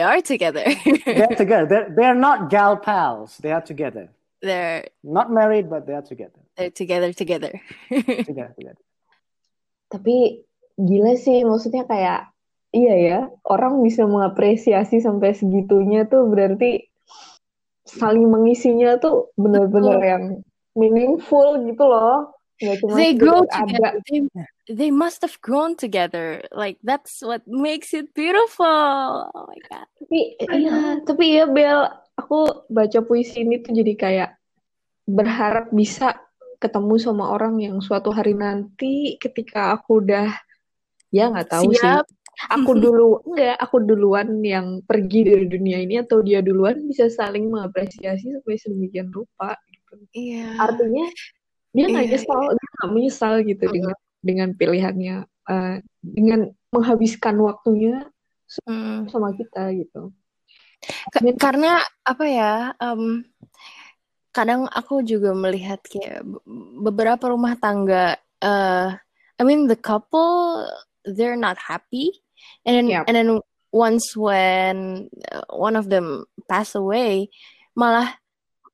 are 0.00 0.20
together. 0.22 0.64
They're 1.04 1.26
together. 1.28 1.66
They're, 1.66 1.94
they're 1.96 2.14
not 2.14 2.50
gal 2.50 2.76
pals. 2.76 3.36
They 3.38 3.52
are 3.52 3.60
together. 3.60 4.08
they're 4.42 4.88
Not 5.02 5.30
married, 5.30 5.68
but 5.68 5.86
they 5.86 5.94
are 5.94 6.02
together. 6.02 6.38
they're 6.56 6.70
together 6.70 7.12
together. 7.12 7.60
Together, 7.90 8.54
together. 8.58 8.76
Tapi 9.96 10.44
gila 10.76 11.16
sih, 11.16 11.40
maksudnya 11.48 11.88
kayak 11.88 12.28
iya 12.76 12.94
ya, 13.00 13.20
orang 13.48 13.80
bisa 13.80 14.04
mengapresiasi 14.04 15.00
sampai 15.00 15.32
segitunya 15.32 16.04
tuh 16.04 16.28
berarti 16.28 16.84
saling 17.88 18.28
mengisinya 18.28 19.00
tuh 19.00 19.32
bener-bener 19.40 19.98
yang 20.04 20.24
meaningful 20.76 21.56
gitu 21.64 21.84
loh. 21.88 22.36
Cuma 22.60 22.96
they 22.96 23.12
grow 23.12 23.44
together. 23.48 24.00
They, 24.08 24.20
they 24.68 24.90
must 24.92 25.20
have 25.24 25.36
grown 25.40 25.76
together. 25.76 26.44
Like 26.52 26.80
that's 26.84 27.20
what 27.20 27.44
makes 27.48 27.92
it 27.92 28.12
beautiful. 28.16 29.28
Oh 29.32 29.44
my 29.48 29.60
god. 29.68 29.88
Tapi 30.00 30.20
iya, 30.40 31.00
tapi 31.04 31.24
ya 31.36 31.44
Bel, 31.48 31.88
aku 32.16 32.68
baca 32.72 33.00
puisi 33.04 33.44
ini 33.44 33.60
tuh 33.60 33.76
jadi 33.76 33.92
kayak 33.96 34.30
berharap 35.04 35.70
bisa 35.70 36.25
ketemu 36.56 36.94
sama 36.98 37.30
orang 37.30 37.60
yang 37.60 37.78
suatu 37.80 38.10
hari 38.10 38.32
nanti 38.34 39.16
ketika 39.16 39.76
aku 39.76 40.02
udah 40.04 40.32
ya 41.12 41.30
nggak 41.30 41.48
tahu 41.52 41.70
sih. 41.72 41.80
Siap. 41.80 42.06
Aku 42.52 42.76
dulu 42.84 43.24
enggak, 43.24 43.56
aku 43.56 43.76
duluan 43.80 44.44
yang 44.44 44.84
pergi 44.84 45.24
dari 45.24 45.46
dunia 45.48 45.80
ini 45.80 46.00
atau 46.04 46.20
dia 46.20 46.44
duluan 46.44 46.84
bisa 46.84 47.08
saling 47.08 47.48
mengapresiasi 47.48 48.36
sampai 48.36 48.60
sedemikian 48.60 49.08
rupa 49.08 49.56
gitu. 49.72 49.94
Iya. 50.12 50.60
Artinya 50.60 51.06
dia 51.72 51.86
nggak 51.92 52.06
Iya, 52.08 52.12
nyesal, 52.16 52.40
dia 52.52 52.68
nggak 52.76 52.90
menyesal 52.92 53.34
gitu 53.44 53.64
dengan 53.72 53.96
dengan 54.20 54.48
pilihannya, 54.52 55.16
eh, 55.24 55.74
dengan 56.00 56.40
menghabiskan 56.72 57.36
waktunya 57.40 58.04
Hmm. 58.62 59.10
sama 59.10 59.34
kita 59.34 59.74
gitu. 59.74 60.14
Ka- 61.10 61.34
karena 61.34 61.82
apa 62.06 62.24
ya? 62.30 62.52
em, 62.78 63.26
kadang 64.36 64.68
aku 64.68 65.00
juga 65.00 65.32
melihat 65.32 65.80
kayak 65.88 66.20
be- 66.20 66.44
beberapa 66.84 67.32
rumah 67.32 67.56
tangga. 67.56 68.20
eh 68.36 68.92
I 69.36 69.42
mean 69.42 69.64
the 69.64 69.80
couple 69.80 70.60
they're 71.08 71.40
not 71.40 71.56
happy, 71.56 72.12
and 72.68 72.76
then 72.76 72.86
Yep. 72.92 73.08
and 73.08 73.14
then 73.16 73.28
once 73.72 74.12
when 74.12 75.08
uh, 75.32 75.44
one 75.48 75.72
of 75.72 75.88
them 75.88 76.28
pass 76.44 76.76
away, 76.76 77.32
malah 77.72 78.12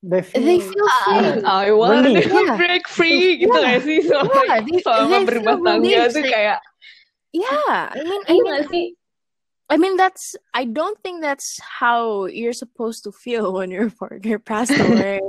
They 0.03 0.19
feel, 0.19 0.43
they 0.43 0.59
feel 0.59 0.89
free. 1.07 1.47
I 1.47 1.71
want 1.71 2.03
Relief. 2.03 2.27
to 2.27 2.35
Yeah. 2.35 2.59
break 2.59 2.91
free 2.91 3.39
gitu 3.39 3.55
Yeah. 3.55 3.79
gak 3.79 3.81
sih 3.87 3.99
selama, 4.03 4.35
Yeah, 4.35 4.59
they- 4.67 5.27
berumah 5.31 5.55
feel 5.55 5.63
tangga 5.63 6.03
tuh 6.11 6.23
like- 6.27 6.33
kayak 6.35 6.59
Yeah, 7.31 7.79
I 7.95 8.03
mean, 8.03 8.23
I 8.27 8.33
iya 8.35 8.43
mean, 8.45 8.63
sih? 8.67 8.87
I 9.73 9.81
mean 9.81 9.97
that's 9.97 10.37
I 10.53 10.69
don't 10.69 11.01
think 11.01 11.25
that's 11.25 11.57
how 11.81 12.29
you're 12.29 12.53
supposed 12.53 13.09
to 13.09 13.13
feel 13.13 13.57
when 13.57 13.73
your 13.73 13.89
partner 13.89 14.37
passed 14.53 14.77
away. 14.77 15.25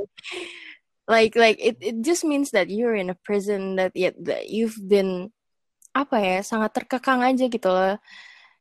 like 1.07 1.39
like 1.39 1.63
it, 1.63 1.79
it 1.79 2.03
just 2.03 2.27
means 2.27 2.51
that 2.51 2.67
you're 2.67 2.95
in 2.95 3.09
a 3.09 3.15
prison 3.15 3.79
that 3.79 3.95
yet 3.95 4.19
that 4.19 4.51
you've 4.51 4.75
been 4.83 5.31
apa 5.95 6.19
ya 6.19 6.37
sangat 6.43 6.75
terkekang 6.75 7.23
aja 7.23 7.47
gitu 7.47 7.71
loh. 7.71 7.95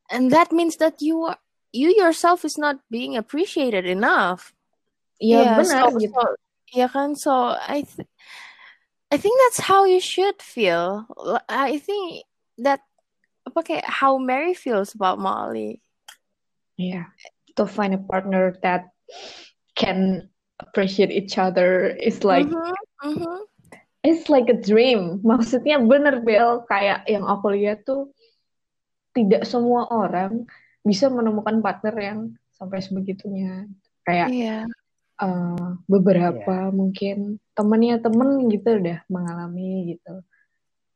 And 0.07 0.31
that 0.31 0.55
means 0.55 0.79
that 0.79 1.03
you 1.03 1.27
are 1.27 1.43
you 1.75 1.91
yourself 1.91 2.47
is 2.47 2.55
not 2.55 2.79
being 2.87 3.19
appreciated 3.19 3.83
enough. 3.83 4.55
Yeah, 5.19 5.59
benar 5.59 5.91
so, 5.91 5.99
gitu. 5.99 6.15
so 6.15 6.23
ya 6.79 6.87
kan 6.87 7.19
so 7.19 7.59
I 7.59 7.83
th- 7.83 8.07
I 9.11 9.19
think 9.19 9.35
that's 9.43 9.67
how 9.67 9.83
you 9.83 9.99
should 9.99 10.39
feel. 10.39 11.11
I 11.51 11.83
think 11.83 12.23
that 12.63 12.87
apa 13.47 13.61
kayak 13.63 13.87
how 13.87 14.17
Mary 14.19 14.55
feels 14.55 14.95
about 14.95 15.19
Molly. 15.19 15.83
Iya. 16.79 17.11
To 17.59 17.69
find 17.69 17.93
a 17.93 18.01
partner 18.01 18.57
that 18.65 18.89
can 19.77 20.31
appreciate 20.63 21.13
each 21.13 21.37
other 21.37 21.93
is 21.99 22.23
like 22.25 22.49
Mhm, 22.49 22.75
mhm. 23.03 23.39
it's 24.07 24.31
like 24.33 24.49
a 24.49 24.57
dream. 24.57 25.19
Maksudnya 25.27 25.83
bener 25.83 26.23
Bel, 26.23 26.65
kayak 26.71 27.05
yang 27.11 27.27
aku 27.29 27.53
lihat 27.53 27.85
tuh 27.85 28.15
tidak 29.13 29.45
semua 29.45 29.85
orang 29.93 30.49
bisa 30.83 31.13
menemukan 31.13 31.61
partner 31.61 31.95
yang 31.99 32.21
sampai 32.57 32.81
sebegitunya. 32.81 33.69
Kayak 34.07 34.29
Iya. 34.33 34.59
uh, 35.21 35.77
beberapa 35.87 36.71
yeah. 36.71 36.75
mungkin 36.75 37.37
temennya 37.53 38.01
temen 38.01 38.49
gitu 38.49 38.81
udah 38.81 38.99
mengalami 39.13 39.95
gitu 39.95 40.25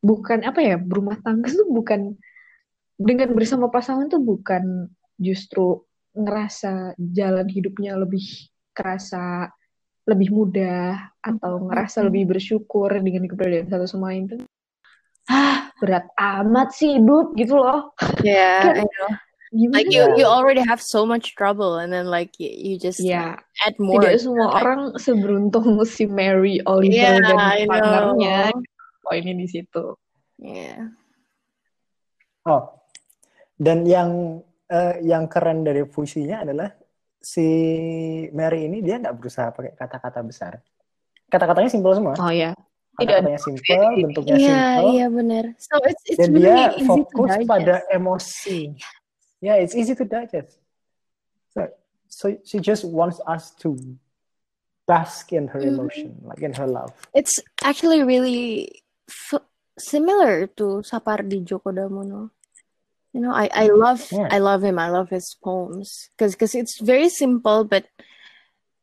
bukan 0.07 0.47
apa 0.47 0.61
ya 0.63 0.77
berumah 0.79 1.19
tangga 1.21 1.51
tuh 1.51 1.69
bukan 1.69 2.15
dengan 2.97 3.29
bersama 3.37 3.69
pasangan 3.69 4.09
tuh 4.09 4.25
bukan 4.25 4.89
justru 5.21 5.85
ngerasa 6.17 6.97
jalan 6.97 7.45
hidupnya 7.49 7.93
lebih 7.97 8.25
kerasa 8.73 9.53
lebih 10.09 10.33
mudah 10.33 11.13
atau 11.21 11.69
ngerasa 11.69 12.09
lebih 12.09 12.37
bersyukur 12.37 12.89
dengan 12.89 13.29
keberadaan 13.29 13.69
satu 13.69 13.85
sama 13.85 14.13
lain 14.13 14.33
tuh 14.33 14.41
ah. 15.29 15.69
berat 15.77 16.09
amat 16.17 16.73
sih 16.73 16.97
hidup 16.97 17.37
gitu 17.37 17.61
loh. 17.61 17.93
Yeah 18.25 18.65
I 18.81 18.85
know. 18.89 19.11
like 19.77 19.93
you 19.93 20.09
you 20.17 20.25
already 20.25 20.65
have 20.65 20.81
so 20.81 21.05
much 21.05 21.37
trouble 21.37 21.77
and 21.81 21.93
then 21.93 22.09
like 22.09 22.33
you, 22.41 22.49
you 22.49 22.75
just 22.81 23.03
yeah. 23.03 23.37
add 23.67 23.77
more. 23.77 24.01
tidak 24.01 24.25
semua 24.25 24.49
like, 24.49 24.57
orang 24.63 24.81
seberuntung 24.97 25.85
si 25.89 26.09
Mary 26.09 26.65
Oliver 26.65 27.21
yeah, 27.21 27.21
dan 27.21 27.69
partnernya. 27.69 28.41
Poinnya 29.05 29.35
di 29.37 29.49
situ. 29.53 30.01
Yeah. 30.41 30.97
Oh 32.47 32.86
dan 33.57 33.89
yang 33.89 34.41
uh, 34.71 34.95
yang 35.01 35.27
keren 35.27 35.65
dari 35.65 35.83
puisinya 35.89 36.45
adalah 36.45 36.71
si 37.21 37.49
Mary 38.31 38.71
ini 38.71 38.85
dia 38.85 39.01
nggak 39.03 39.17
berusaha 39.19 39.51
pakai 39.51 39.75
kata-kata 39.75 40.21
besar. 40.23 40.53
Kata-katanya 41.27 41.71
simpel 41.73 41.93
semua. 41.97 42.15
Oh 42.21 42.31
ya. 42.31 42.55
Kata-katanya 42.97 43.41
simpel, 43.43 43.83
bentuknya 44.09 44.37
yeah, 44.39 44.49
simpel. 44.49 44.85
Iya, 44.89 44.97
yeah, 44.97 45.09
benar. 45.11 45.45
So 45.59 45.75
it's 45.85 46.03
it's 46.07 46.19
Dan 46.23 46.33
really 46.33 46.49
dia 46.49 46.69
fokus 46.87 47.33
pada 47.45 47.75
emosi. 47.93 48.79
Yeah, 49.45 49.61
it's 49.61 49.77
easy 49.77 49.93
to 49.93 50.07
digest. 50.09 50.57
So, 51.53 51.69
so 52.09 52.25
she 52.47 52.57
just 52.63 52.89
wants 52.89 53.21
us 53.29 53.53
to 53.61 53.77
bask 54.89 55.35
in 55.35 55.51
her 55.51 55.61
mm-hmm. 55.61 55.77
emotion, 55.77 56.09
mm. 56.23 56.31
like 56.31 56.41
in 56.41 56.55
her 56.57 56.65
love. 56.65 56.95
It's 57.13 57.37
actually 57.61 58.01
really 58.07 58.81
similar 59.77 60.47
to 60.57 60.81
Sapardi 60.87 61.45
Djoko 61.45 61.75
Damono. 61.75 62.33
You 63.17 63.25
know 63.25 63.33
i 63.33 63.49
i 63.57 63.73
love 63.73 64.05
yeah. 64.13 64.29
i 64.29 64.37
love 64.37 64.61
him 64.61 64.77
i 64.77 64.93
love 64.93 65.09
his 65.09 65.33
poems 65.41 66.13
because 66.13 66.37
because 66.37 66.53
it's 66.53 66.77
very 66.85 67.09
simple 67.09 67.65
but 67.65 67.89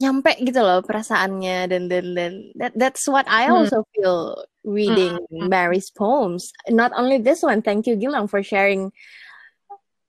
nyampe 0.02 0.34
gitu 0.42 0.58
loh 0.60 0.82
perasaannya 0.82 1.70
dan 1.70 1.86
dan 1.86 2.18
dan 2.18 2.34
that 2.58 2.74
that's 2.76 3.06
what 3.08 3.24
I 3.30 3.48
hmm. 3.48 3.56
also 3.56 3.86
feel 3.96 4.44
reading 4.66 5.16
mm. 5.32 5.48
Mary's 5.48 5.92
poems. 5.92 6.52
Not 6.68 6.92
only 6.96 7.24
this 7.24 7.40
one, 7.40 7.64
thank 7.64 7.88
you 7.88 7.96
Gilang 7.96 8.28
for 8.28 8.44
sharing 8.44 8.92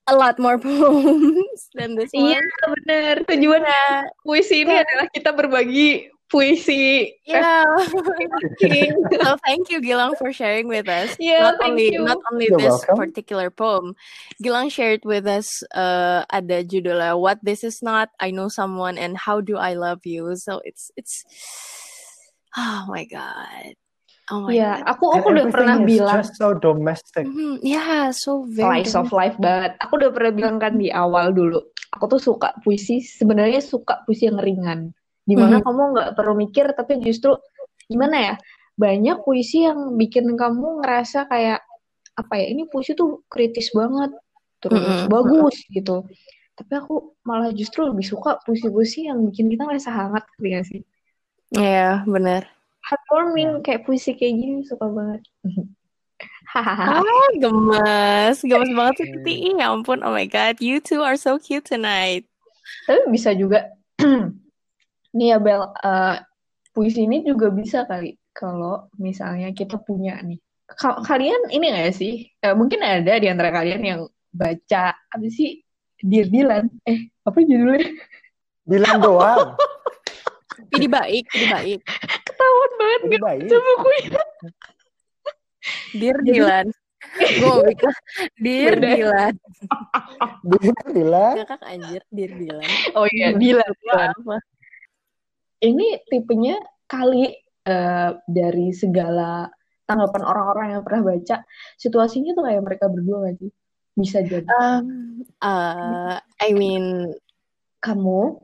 a 0.07 0.15
lot 0.15 0.39
more 0.39 0.59
poems 0.63 1.71
than 1.79 1.95
this 1.95 2.11
iya, 2.11 2.39
one. 2.39 2.43
Iya 2.43 2.67
benar. 2.75 3.15
Tujuan 3.29 3.63
puisi 4.27 4.67
ini 4.67 4.75
yeah. 4.79 4.83
adalah 4.83 5.07
kita 5.15 5.31
berbagi 5.31 6.11
puisi. 6.35 7.15
Yeah. 7.23 7.63
so 7.87 9.39
thank 9.47 9.71
you 9.71 9.79
Gilang 9.79 10.19
for 10.19 10.35
sharing 10.35 10.67
with 10.67 10.91
us. 10.91 11.15
Yeah, 11.23 11.55
not 11.55 11.63
only 11.63 11.95
you. 11.95 12.03
not 12.03 12.19
only 12.35 12.51
You're 12.51 12.59
this 12.59 12.83
welcome. 12.83 12.99
particular 12.99 13.55
poem. 13.55 13.95
Gilang 14.43 14.75
shared 14.75 15.07
with 15.07 15.31
us 15.31 15.63
uh 15.71 16.27
ada 16.27 16.67
judulnya 16.67 17.15
What 17.15 17.39
This 17.47 17.63
Is 17.63 17.79
Not, 17.87 18.11
I 18.19 18.35
Know 18.35 18.51
Someone 18.51 18.99
and 18.99 19.15
How 19.15 19.39
Do 19.39 19.55
I 19.63 19.79
Love 19.79 20.03
You. 20.03 20.35
So 20.35 20.59
it's 20.67 20.91
it's 20.99 21.23
oh 22.59 22.91
my 22.91 23.07
god. 23.07 23.79
Oh 24.33 24.49
my 24.49 24.57
yeah, 24.57 24.81
god. 24.83 24.99
aku 24.99 25.05
aku 25.21 25.27
udah 25.37 25.47
pernah 25.53 25.77
bilang 25.85 26.19
just 26.19 26.35
so 26.41 26.57
domestic. 26.57 27.29
Mm-hmm. 27.29 27.63
Yeah, 27.63 28.11
so 28.11 28.49
very 28.51 28.83
slice 28.83 28.97
of 28.99 29.15
life 29.15 29.39
banget. 29.39 29.79
Aku 29.85 30.01
udah 30.01 30.11
pernah 30.11 30.33
bilang 30.35 30.57
kan 30.59 30.81
di 30.81 30.91
awal 30.91 31.31
dulu. 31.31 31.61
Aku 31.95 32.11
tuh 32.11 32.19
suka 32.19 32.57
puisi, 32.65 33.05
sebenarnya 33.05 33.63
suka 33.63 34.03
puisi 34.03 34.27
yang 34.27 34.41
ringan 34.41 34.91
di 35.25 35.35
mana 35.35 35.59
mm-hmm. 35.59 35.67
kamu 35.67 35.83
nggak 35.97 36.11
perlu 36.17 36.35
mikir 36.37 36.67
tapi 36.77 37.01
justru 37.01 37.37
gimana 37.89 38.17
ya 38.17 38.35
banyak 38.77 39.25
puisi 39.25 39.65
yang 39.65 39.97
bikin 39.97 40.37
kamu 40.37 40.85
ngerasa 40.85 41.29
kayak 41.29 41.65
apa 42.15 42.35
ya 42.39 42.47
ini 42.53 42.69
puisi 42.69 42.93
tuh 42.95 43.25
kritis 43.27 43.73
banget 43.73 44.13
terus 44.61 44.81
mm-hmm. 44.81 45.09
bagus 45.09 45.57
gitu 45.69 46.05
tapi 46.55 46.73
aku 46.79 47.19
malah 47.27 47.51
justru 47.51 47.83
lebih 47.91 48.07
suka 48.07 48.39
puisi-puisi 48.47 49.11
yang 49.11 49.19
bikin 49.27 49.51
kita 49.51 49.67
ngerasa 49.67 49.91
hangat 49.91 50.25
gitu 50.39 50.47
ya 50.47 50.63
sih 50.63 50.83
Iya, 51.55 51.71
yeah, 51.71 51.93
benar. 52.03 52.51
Heartwarming 52.83 53.63
kayak 53.63 53.87
puisi 53.87 54.19
kayak 54.19 54.35
gini 54.43 54.67
suka 54.67 54.91
banget. 54.91 55.23
ah, 56.59 56.99
gemes. 57.39 58.43
Gemes 58.43 58.73
banget 58.75 58.95
sih. 58.99 59.55
Ya 59.55 59.71
ampun, 59.71 60.03
oh 60.03 60.11
my 60.11 60.27
god. 60.27 60.59
You 60.59 60.83
two 60.83 61.07
are 61.07 61.15
so 61.15 61.39
cute 61.39 61.63
tonight. 61.63 62.27
Tapi 62.91 63.07
bisa 63.07 63.31
juga 63.39 63.71
Nih 65.15 65.35
ya 65.35 65.39
Bel, 65.39 65.63
uh, 65.63 66.17
puisi 66.75 67.07
ini 67.07 67.23
juga 67.23 67.55
bisa 67.55 67.87
kali 67.87 68.19
kalau 68.35 68.91
misalnya 68.99 69.55
kita 69.55 69.79
punya 69.79 70.19
nih. 70.21 70.39
Kalian 70.81 71.55
ini 71.55 71.71
gak 71.71 71.95
sih? 71.95 72.27
Uh, 72.43 72.59
mungkin 72.59 72.83
ada 72.83 73.15
di 73.23 73.31
antara 73.31 73.55
kalian 73.55 73.83
yang 73.83 74.01
baca 74.35 74.91
apa 74.91 75.27
sih 75.31 75.63
Dear 76.03 76.27
Dilan? 76.29 76.67
Eh, 76.85 77.09
apa 77.23 77.39
judulnya? 77.41 77.89
Dilan 78.67 78.97
doang. 78.99 79.55
Pilih 80.75 80.91
baik, 80.91 81.25
pilih 81.31 81.49
baik. 81.55 81.81
Ketahuan 82.27 82.71
banget 82.79 83.01
baik. 83.23 83.47
Coba 83.47 83.63
bukunya. 83.79 84.23
Dear 85.95 86.19
Dilan. 86.27 86.67
Gue 87.15 87.55
bikin 87.71 87.93
Dear 88.43 88.75
Dilan. 88.83 89.35
Dear 90.43 90.79
Dilan. 90.91 91.35
Kakak 91.47 91.63
anjir, 91.63 92.03
Dear 92.11 92.33
Dilan. 92.35 92.71
Oh 92.99 93.07
iya, 93.15 93.29
Dilan. 93.39 93.71
Apa? 93.93 94.37
Ini 95.63 96.01
tipenya 96.09 96.59
kali 96.89 97.31
uh, 97.69 98.19
dari 98.27 98.75
segala 98.75 99.49
tanggapan 99.85 100.23
orang-orang 100.25 100.67
yang 100.77 100.83
pernah 100.83 101.13
baca 101.13 101.37
situasinya 101.77 102.33
tuh 102.33 102.45
kayak 102.49 102.63
mereka 102.65 102.87
berdua 102.89 103.29
gak 103.29 103.37
sih? 103.41 103.53
Bisa 103.95 104.19
jadi. 104.25 104.49
Um, 104.49 105.23
uh, 105.39 106.19
I 106.19 106.51
mean 106.57 107.15
kamu 107.79 108.41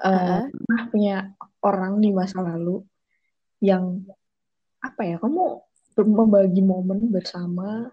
uh, 0.00 0.42
uh 0.48 0.84
punya 0.90 1.36
orang 1.60 2.00
di 2.00 2.10
masa 2.10 2.40
lalu 2.40 2.82
yang 3.60 4.00
apa 4.80 5.04
ya 5.04 5.16
kamu 5.20 5.60
membagi 6.00 6.64
momen 6.64 7.12
bersama 7.12 7.92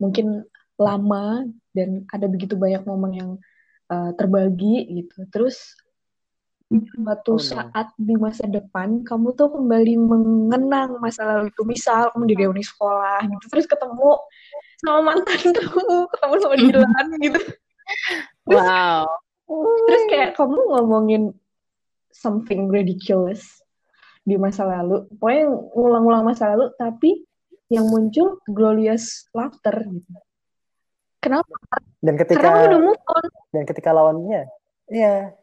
mungkin 0.00 0.48
lama 0.80 1.44
dan 1.76 2.08
ada 2.08 2.24
begitu 2.24 2.56
banyak 2.56 2.82
momen 2.88 3.12
yang 3.12 3.30
uh, 3.92 4.10
terbagi 4.16 4.88
gitu. 5.02 5.28
Terus 5.28 5.76
suatu 6.68 7.34
oh, 7.36 7.40
saat 7.40 7.96
di 7.96 8.12
masa 8.20 8.44
depan 8.44 9.00
kamu 9.00 9.32
tuh 9.32 9.48
kembali 9.48 9.94
mengenang 9.96 11.00
masa 11.00 11.24
lalu 11.24 11.48
itu. 11.48 11.62
Misal 11.64 12.12
kamu 12.12 12.24
di 12.28 12.34
reuni 12.36 12.64
sekolah 12.64 13.24
gitu 13.24 13.44
terus 13.48 13.64
ketemu 13.64 14.20
sama 14.84 15.00
mantan 15.12 15.40
kamu 15.56 15.96
ketemu 16.12 16.34
sama 16.44 16.54
Dilan 16.60 17.06
gitu. 17.24 17.40
Terus, 18.44 18.64
wow. 18.68 19.04
terus 19.88 20.02
kayak 20.12 20.30
kamu 20.36 20.58
ngomongin 20.76 21.22
something 22.12 22.68
ridiculous 22.68 23.64
di 24.28 24.36
masa 24.36 24.68
lalu. 24.68 25.08
Pokoknya 25.16 25.48
ngulang-ngulang 25.48 26.24
masa 26.28 26.52
lalu 26.52 26.68
tapi 26.76 27.24
yang 27.72 27.88
muncul 27.88 28.44
glorious 28.44 29.28
laughter 29.32 29.72
gitu. 29.88 30.12
Kenapa? 31.18 31.56
Dan 31.98 32.14
ketika 32.14 32.44
karena 32.44 32.76
udah 32.76 32.80
move 32.92 33.04
on. 33.10 33.24
dan 33.50 33.62
ketika 33.66 33.90
lawannya 33.90 34.46
iya 34.88 35.36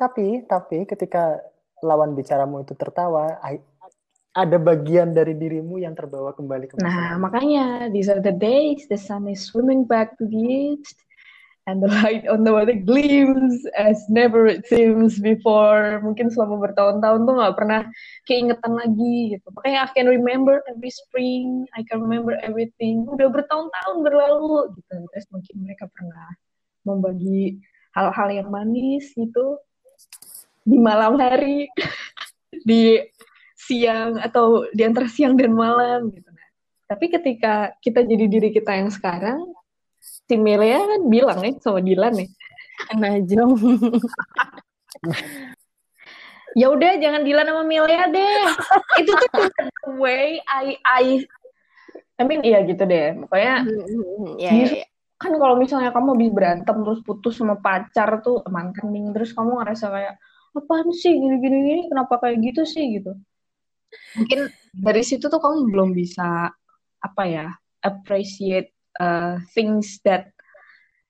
tapi 0.00 0.48
tapi 0.48 0.88
ketika 0.88 1.44
lawan 1.84 2.16
bicaramu 2.16 2.64
itu 2.64 2.72
tertawa, 2.72 3.36
ada 4.30 4.56
bagian 4.56 5.12
dari 5.12 5.34
dirimu 5.34 5.82
yang 5.82 5.92
terbawa 5.92 6.32
kembali 6.32 6.70
ke 6.70 6.80
Nah, 6.80 7.18
makanya 7.20 7.90
these 7.92 8.08
are 8.08 8.22
the 8.22 8.32
days 8.32 8.86
the 8.88 8.96
sun 8.96 9.28
is 9.28 9.44
swimming 9.44 9.84
back 9.84 10.14
to 10.16 10.24
the 10.24 10.40
east 10.40 10.96
and 11.66 11.82
the 11.82 11.90
light 12.00 12.24
on 12.30 12.46
the 12.46 12.52
water 12.54 12.78
gleams 12.78 13.66
as 13.74 13.98
never 14.06 14.46
it 14.46 14.64
seems 14.70 15.18
before. 15.18 15.98
Mungkin 16.00 16.30
selama 16.30 16.62
bertahun-tahun 16.70 17.26
tuh 17.26 17.34
nggak 17.42 17.56
pernah 17.58 17.80
keingetan 18.24 18.72
lagi 18.78 19.36
gitu. 19.36 19.46
Makanya 19.52 19.90
I 19.90 19.90
can 19.92 20.06
remember 20.06 20.62
every 20.70 20.94
spring, 20.94 21.66
I 21.74 21.82
can 21.82 21.98
remember 22.00 22.38
everything. 22.40 23.10
Udah 23.10 23.28
bertahun-tahun 23.28 23.96
berlalu 24.06 24.78
gitu. 24.78 24.94
Terus 25.10 25.26
mungkin 25.34 25.54
mereka 25.66 25.90
pernah 25.90 26.30
membagi 26.86 27.60
hal-hal 27.98 28.30
yang 28.30 28.48
manis 28.48 29.10
gitu 29.18 29.58
di 30.64 30.78
malam 30.78 31.16
hari, 31.16 31.68
di 32.68 33.00
siang 33.54 34.18
atau 34.18 34.66
di 34.74 34.82
antara 34.82 35.06
siang 35.06 35.38
dan 35.38 35.54
malam 35.54 36.10
gitu. 36.10 36.30
Tapi 36.90 37.06
ketika 37.06 37.70
kita 37.78 38.02
jadi 38.02 38.26
diri 38.26 38.50
kita 38.50 38.74
yang 38.74 38.90
sekarang, 38.90 39.46
si 40.02 40.34
Melia 40.34 40.82
kan 40.82 41.06
bilang 41.06 41.38
nih 41.38 41.54
sama 41.62 41.78
Dilan 41.78 42.18
nih. 42.18 42.30
Najong. 42.98 43.54
ya 46.60 46.66
udah 46.66 46.98
jangan 46.98 47.22
Dilan 47.22 47.46
sama 47.46 47.62
Melia 47.62 48.10
deh. 48.10 48.42
Itu 48.98 49.12
tuh 49.14 49.28
the 49.30 49.90
way 50.02 50.42
I 50.50 50.82
I 50.82 51.22
I 52.18 52.22
mean 52.26 52.42
iya 52.42 52.66
gitu 52.66 52.82
deh. 52.82 53.22
Pokoknya 53.22 53.70
yeah, 54.42 54.50
yeah, 54.50 54.82
yeah. 54.82 54.88
kan 55.14 55.30
kalau 55.38 55.54
misalnya 55.54 55.94
kamu 55.94 56.18
habis 56.18 56.30
berantem 56.34 56.76
terus 56.82 57.06
putus 57.06 57.38
sama 57.38 57.54
pacar 57.62 58.18
tuh 58.18 58.42
mantan 58.50 59.14
terus 59.14 59.30
kamu 59.30 59.62
ngerasa 59.62 59.94
kayak 59.94 60.14
apaan 60.56 60.90
sih 60.90 61.14
gini-gini 61.14 61.58
gini 61.66 61.82
kenapa 61.90 62.18
kayak 62.18 62.38
gitu 62.42 62.62
sih 62.66 62.98
gitu. 62.98 63.14
Mungkin 64.18 64.50
dari 64.74 65.02
situ 65.02 65.26
tuh 65.26 65.40
kamu 65.42 65.70
belum 65.70 65.90
bisa 65.94 66.50
apa 67.00 67.22
ya 67.26 67.46
appreciate 67.82 68.74
uh, 69.00 69.40
things 69.56 69.98
that 70.04 70.30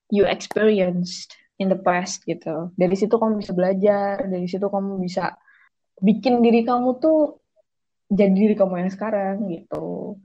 you 0.09 0.25
experienced 0.25 1.35
in 1.61 1.69
the 1.69 1.77
past 1.77 2.25
gitu. 2.25 2.73
Dari 2.73 2.95
situ 2.97 3.13
kamu 3.17 3.41
bisa 3.41 3.53
belajar 3.53 4.25
dari 4.25 4.47
situ 4.49 4.65
kamu 4.65 5.01
bisa 5.01 5.37
bikin 6.01 6.41
diri 6.41 6.65
kamu 6.65 6.97
tuh 6.97 7.41
jadi 8.11 8.33
diri 8.33 8.55
kamu 8.57 8.85
yang 8.85 8.91
sekarang 8.91 9.45
gitu. 9.49 10.17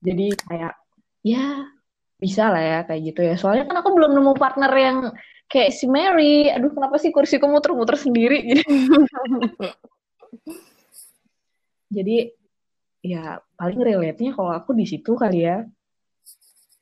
Jadi 0.00 0.36
kayak 0.48 0.74
ya 1.24 1.68
bisa 2.20 2.48
lah 2.48 2.62
ya 2.64 2.78
kayak 2.88 3.02
gitu 3.12 3.20
ya. 3.20 3.34
Soalnya 3.36 3.64
kan 3.68 3.76
aku 3.84 3.92
belum 3.92 4.16
nemu 4.16 4.32
partner 4.36 4.72
yang 4.72 4.98
kayak 5.48 5.70
si 5.76 5.86
Mary 5.86 6.50
aduh 6.50 6.72
kenapa 6.72 6.96
sih 6.98 7.14
kursiku 7.14 7.46
muter-muter 7.46 7.96
sendiri 8.00 8.42
gitu 8.50 8.64
jadi 11.92 12.32
ya 13.04 13.38
paling 13.54 13.80
relate-nya 13.80 14.32
kalau 14.32 14.50
aku 14.50 14.72
di 14.72 14.88
situ 14.88 15.14
kali 15.14 15.44
ya 15.46 15.62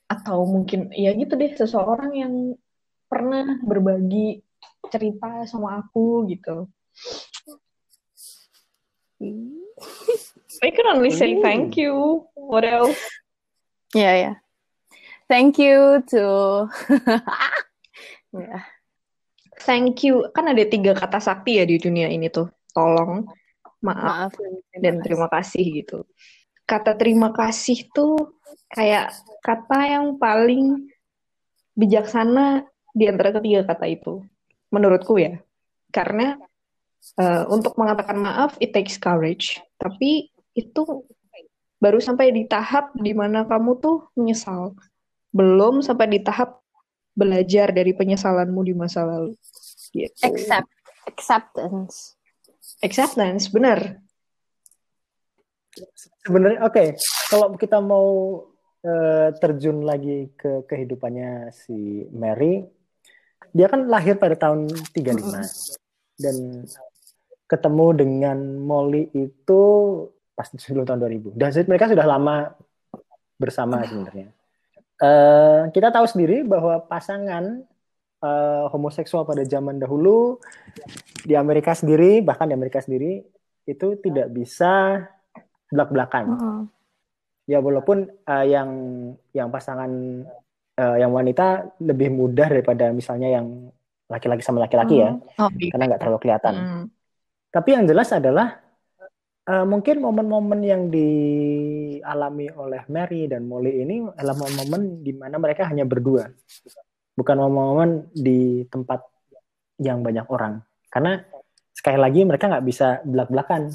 atau 0.06 0.44
mungkin 0.44 0.92
ya 0.92 1.12
gitu 1.16 1.34
deh 1.34 1.52
seseorang 1.56 2.12
yang 2.14 2.34
pernah 3.08 3.58
berbagi 3.64 4.40
cerita 4.88 5.44
sama 5.48 5.82
aku 5.82 6.26
gitu 6.30 6.68
I 10.62 10.70
can 10.70 10.86
only 10.86 11.10
say 11.10 11.40
thank 11.40 11.76
you. 11.76 12.26
What 12.34 12.64
else? 12.64 12.98
Yeah, 13.94 14.14
yeah. 14.14 14.34
Thank 15.28 15.58
you 15.58 16.02
to 16.10 16.68
yeah. 18.34 18.64
Thank 19.62 20.02
you. 20.08 20.32
Kan 20.32 20.48
ada 20.48 20.64
tiga 20.64 20.96
kata 20.96 21.20
sakti 21.20 21.60
ya 21.60 21.64
di 21.68 21.76
dunia 21.76 22.08
ini 22.08 22.32
tuh. 22.32 22.48
Tolong, 22.72 23.28
maaf, 23.84 24.32
Maaf 24.32 24.32
dan 24.40 24.54
dan 24.80 24.94
terima 25.04 25.28
kasih 25.28 25.84
gitu. 25.84 26.08
Kata 26.64 26.96
terima 26.96 27.36
kasih 27.36 27.92
tuh 27.92 28.40
kayak 28.72 29.12
kata 29.44 29.78
yang 29.92 30.16
paling 30.16 30.88
bijaksana 31.76 32.64
di 32.96 33.04
antara 33.12 33.36
ketiga 33.36 33.68
kata 33.68 33.86
itu. 33.92 34.24
Menurutku 34.72 35.20
ya. 35.20 35.36
Karena 35.92 36.40
eh, 37.20 37.44
untuk 37.52 37.76
mengatakan 37.76 38.16
maaf, 38.16 38.56
it 38.56 38.72
takes 38.72 38.96
courage. 38.96 39.60
Tapi 39.76 40.32
itu 40.56 41.04
baru 41.76 42.00
sampai 42.00 42.32
di 42.32 42.48
tahap 42.48 42.94
di 42.96 43.12
mana 43.12 43.44
kamu 43.44 43.76
tuh 43.82 44.08
menyesal. 44.16 44.72
Belum 45.28 45.84
sampai 45.84 46.08
di 46.08 46.20
tahap 46.24 46.61
belajar 47.12 47.70
dari 47.72 47.92
penyesalanmu 47.92 48.60
di 48.64 48.74
masa 48.76 49.04
lalu. 49.04 49.36
Gitu. 49.92 50.16
accept 50.24 50.70
acceptance. 51.04 52.16
Acceptance, 52.80 53.52
benar. 53.52 54.00
Sebenarnya 56.24 56.60
oke, 56.64 56.84
kalau 57.28 57.52
kita 57.56 57.78
mau 57.80 58.40
eh, 58.84 59.28
terjun 59.36 59.84
lagi 59.84 60.32
ke 60.36 60.64
kehidupannya 60.64 61.52
si 61.52 62.06
Mary, 62.12 62.64
dia 63.52 63.68
kan 63.68 63.84
lahir 63.88 64.16
pada 64.16 64.36
tahun 64.36 64.68
35 64.96 66.20
dan 66.20 66.64
ketemu 67.48 67.86
dengan 67.92 68.38
Molly 68.56 69.12
itu 69.12 69.60
pas 70.32 70.48
sebelum 70.48 70.88
tahun 70.88 71.04
2000. 71.04 71.36
Dan 71.36 71.50
mereka 71.68 71.92
sudah 71.92 72.06
lama 72.08 72.36
bersama 73.36 73.84
sebenarnya. 73.84 74.32
Eh, 75.02 75.60
kita 75.74 75.90
tahu 75.90 76.06
sendiri 76.06 76.46
bahwa 76.46 76.78
pasangan 76.86 77.66
eh, 78.22 78.64
homoseksual 78.70 79.26
pada 79.26 79.42
zaman 79.42 79.82
dahulu 79.82 80.38
di 81.26 81.34
Amerika 81.34 81.74
sendiri, 81.74 82.22
bahkan 82.22 82.46
di 82.46 82.54
Amerika 82.54 82.78
sendiri 82.78 83.26
itu 83.66 83.98
tidak 83.98 84.30
bisa 84.30 85.02
belak-belakan. 85.70 86.24
Ya 87.50 87.58
walaupun 87.58 88.06
uh, 88.06 88.46
yang 88.46 88.70
yang 89.34 89.50
pasangan 89.50 89.90
uh, 90.78 90.96
yang 90.98 91.10
wanita 91.10 91.74
lebih 91.82 92.14
mudah 92.14 92.46
daripada 92.46 92.94
misalnya 92.94 93.34
yang 93.34 93.70
laki-laki 94.06 94.44
sama 94.44 94.62
laki-laki 94.62 95.02
ya, 95.02 95.16
Oh, 95.40 95.50
karena 95.50 95.84
nggak 95.90 96.00
terlalu 96.04 96.18
kelihatan. 96.22 96.54
Hmm. 96.54 96.84
Tapi 97.50 97.68
yang 97.74 97.84
jelas 97.88 98.12
adalah 98.14 98.60
uh, 99.48 99.66
mungkin 99.66 99.98
momen-momen 99.98 100.60
yang 100.62 100.82
dialami 100.92 102.46
oleh 102.54 102.82
Mary 102.90 103.26
dan 103.26 103.46
Molly 103.46 103.82
ini 103.82 104.06
adalah 104.14 104.36
momen-momen 104.38 105.02
di 105.02 105.12
mana 105.16 105.36
mereka 105.38 105.66
hanya 105.66 105.82
berdua, 105.86 106.30
bukan 107.14 107.36
momen-momen 107.38 107.90
di 108.14 108.66
tempat 108.70 109.02
yang 109.82 110.04
banyak 110.04 110.26
orang. 110.30 110.62
Karena 110.92 111.18
sekali 111.72 111.98
lagi 111.98 112.22
mereka 112.22 112.46
nggak 112.46 112.66
bisa 112.66 113.00
belak-belakan. 113.02 113.72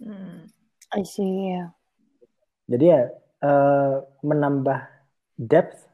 Hmm. 0.00 0.48
I 0.90 1.04
see. 1.06 1.54
Yeah. 1.54 1.70
Jadi 2.70 2.84
ya 2.86 3.02
eh, 3.42 3.94
menambah 4.22 4.78
depth 5.38 5.86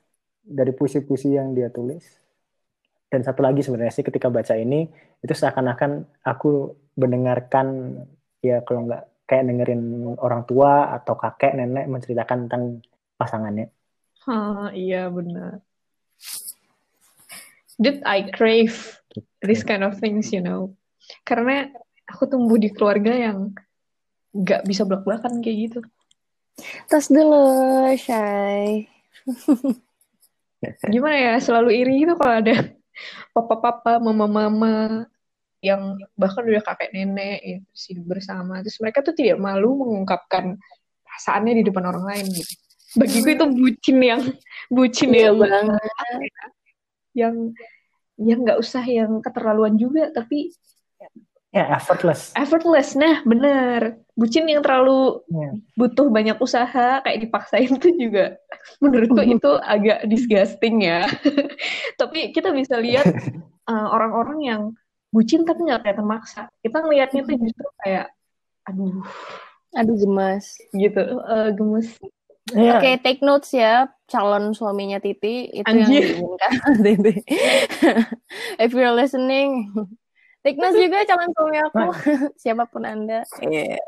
dari 0.46 0.72
puisi-puisi 0.72 1.34
yang 1.34 1.52
dia 1.56 1.72
tulis. 1.72 2.04
Dan 3.06 3.22
satu 3.22 3.40
lagi 3.42 3.62
sebenarnya 3.64 3.94
sih 3.94 4.06
ketika 4.06 4.28
baca 4.28 4.54
ini 4.58 4.88
itu 5.22 5.32
seakan-akan 5.32 6.04
aku 6.26 6.74
mendengarkan 6.98 7.98
ya 8.46 8.62
kalau 8.62 8.86
nggak 8.86 9.26
kayak 9.26 9.44
dengerin 9.50 10.14
orang 10.22 10.46
tua 10.46 10.94
atau 10.94 11.18
kakek 11.18 11.58
nenek 11.58 11.90
menceritakan 11.90 12.46
tentang 12.46 12.62
pasangannya. 13.18 13.68
Hah, 14.26 14.70
iya 14.70 15.10
benar. 15.10 15.62
Did 17.76 18.06
I 18.06 18.30
crave 18.30 19.02
this 19.42 19.66
kind 19.66 19.82
of 19.82 19.98
things, 19.98 20.30
you 20.30 20.40
know? 20.40 20.72
Karena 21.26 21.68
aku 22.06 22.30
tumbuh 22.30 22.56
di 22.56 22.70
keluarga 22.70 23.12
yang 23.12 23.52
nggak 24.32 24.64
bisa 24.64 24.86
belak-belakan 24.86 25.42
kayak 25.42 25.58
gitu. 25.70 25.80
Tas 26.88 27.10
dulu, 27.10 27.90
Shay. 27.98 28.88
Gimana 30.88 31.16
ya, 31.18 31.34
selalu 31.42 31.70
iri 31.74 32.06
gitu 32.06 32.16
kalau 32.16 32.34
ada 32.40 32.54
papa-papa, 33.34 34.00
mama-mama 34.00 35.04
yang 35.66 35.82
bahkan 36.14 36.46
udah 36.46 36.62
kakek 36.62 36.94
nenek 36.94 37.38
itu 37.42 37.70
sih 37.74 37.96
bersama. 37.98 38.62
Terus 38.62 38.78
mereka 38.78 39.02
tuh 39.02 39.12
tidak 39.12 39.38
malu 39.38 39.74
mengungkapkan 39.82 40.54
perasaannya 41.02 41.58
di 41.58 41.64
depan 41.66 41.84
orang 41.86 42.04
lain 42.06 42.26
gitu. 42.30 42.54
Bagiku 42.96 43.28
itu 43.28 43.46
bucin 43.50 43.98
yang 44.00 44.22
bucin 44.76 45.10
Iya 45.10 45.28
yang 45.28 45.36
banget. 45.36 45.82
yang 47.12 47.34
yang 48.16 48.38
nggak 48.44 48.60
usah 48.60 48.84
yang 48.84 49.20
keterlaluan 49.20 49.76
juga 49.76 50.08
tapi 50.10 50.54
Ya 51.52 51.72
effortless. 51.72 52.36
effortless 52.36 52.92
nah 52.92 53.24
bener 53.24 53.96
bucin 54.12 54.44
yang 54.44 54.60
terlalu 54.60 55.24
Ya. 55.28 55.50
butuh 55.72 56.12
banyak 56.12 56.36
usaha 56.36 57.00
kayak 57.00 57.16
dipaksain 57.24 57.72
tuh 57.80 57.96
juga 57.96 58.36
menurutku 58.84 59.24
itu 59.24 59.50
agak 59.74 60.04
disgusting 60.04 60.84
ya 60.84 61.08
tapi 61.96 62.28
kita 62.32 62.52
bisa 62.52 62.76
lihat 62.76 63.08
uh, 63.64 63.88
orang-orang 63.88 64.38
yang 64.44 64.62
bucin 65.16 65.48
tapi 65.48 65.64
nggak 65.64 65.80
kelihatan 65.80 66.04
maksa 66.04 66.40
kita 66.60 66.84
ngelihatnya 66.84 67.24
tuh 67.24 67.36
justru 67.40 67.68
kayak 67.80 68.12
aduh. 68.68 69.00
Aduh 69.76 69.96
gemas. 69.96 70.56
gitu. 70.72 71.00
Uh, 71.22 71.52
gemes. 71.52 71.88
Ya, 72.54 72.78
Oke, 72.78 73.02
take 73.02 73.20
notes 73.26 73.50
ya, 73.50 73.90
calon 74.06 74.54
suaminya 74.54 75.02
Titi. 75.02 75.50
Itu 75.50 75.66
yang 75.66 75.82
Anjir. 75.82 76.02
diinginkan. 76.14 76.52
Titi. 76.86 77.14
If 78.62 78.70
you're 78.70 78.94
listening, 78.94 79.74
take 80.46 80.54
notes 80.54 80.78
juga 80.78 81.02
calon 81.10 81.30
suami 81.34 81.58
aku, 81.58 81.84
siapa 82.42 82.70
pun 82.70 82.86
anda. 82.86 83.26
Iya. 83.42 83.82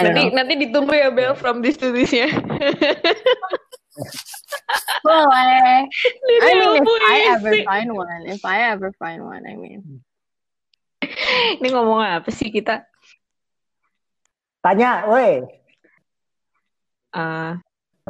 Don't 0.00 0.16
nanti 0.16 0.22
nanti 0.32 0.54
ditunggu 0.56 0.94
ya 0.96 1.12
Bel 1.12 1.36
from 1.36 1.60
this 1.60 1.76
to 1.76 1.92
this 1.92 2.08
ya 2.08 2.24
Boleh. 5.06 5.88
I 6.44 6.50
mean, 6.54 6.82
if 6.82 6.88
I 7.02 7.16
ever 7.34 7.52
find 7.64 7.88
one, 7.90 8.22
if 8.28 8.42
I 8.44 8.56
ever 8.70 8.90
find 8.96 9.20
one, 9.24 9.42
I 9.46 9.54
mean. 9.56 10.04
ini 11.58 11.68
ngomong 11.72 12.04
apa 12.04 12.30
sih 12.30 12.52
kita 12.52 12.84
tanya, 14.60 15.08
woi. 15.08 15.42
Uh, 17.10 17.58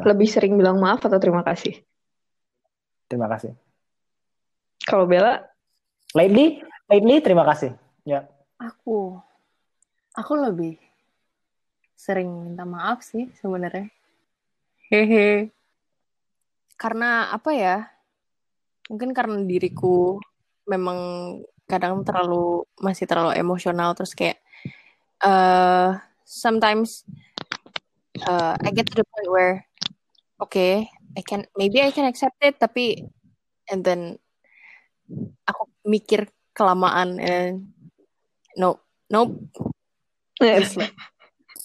lebih 0.05 0.29
sering 0.29 0.61
bilang 0.61 0.77
maaf 0.77 1.01
atau 1.01 1.17
terima 1.17 1.41
kasih 1.41 1.81
Terima 3.09 3.25
kasih. 3.33 3.57
kalau 4.85 5.09
Bella 5.09 5.51
Lately, 6.11 6.59
lately 6.91 7.23
terima 7.23 7.47
kasih. 7.47 7.71
Ya. 8.03 8.27
Aku, 8.59 9.15
aku 10.11 10.33
lebih 10.35 10.75
sering 11.95 12.51
minta 12.51 12.67
maaf 12.67 13.07
sih 13.07 13.31
sebenarnya. 13.39 13.87
Hehe. 14.91 15.55
Karena 16.81 17.29
apa 17.29 17.53
ya? 17.53 17.77
Mungkin 18.89 19.13
karena 19.13 19.37
diriku 19.45 20.17
memang 20.65 20.99
kadang 21.69 22.01
terlalu 22.03 22.65
masih 22.81 23.05
terlalu 23.05 23.37
emosional 23.37 23.95
terus 23.95 24.17
kayak 24.17 24.43
eh 25.21 25.91
sometimes 26.25 27.07
uh, 28.27 28.57
I 28.59 28.73
get 28.73 28.91
to 28.91 28.99
the 28.99 29.07
point 29.07 29.29
where 29.31 29.55
okay, 30.43 30.89
I 31.15 31.23
can 31.23 31.47
maybe 31.55 31.85
I 31.85 31.93
can 31.93 32.09
accept 32.09 32.41
it 32.43 32.59
tapi 32.59 33.05
and 33.71 33.85
then 33.87 34.19
aku 35.47 35.69
mikir 35.87 36.33
kelamaan 36.57 37.23
and 37.23 37.71
nope, 38.59 38.83
nope. 39.13 39.37
useless. 40.41 40.91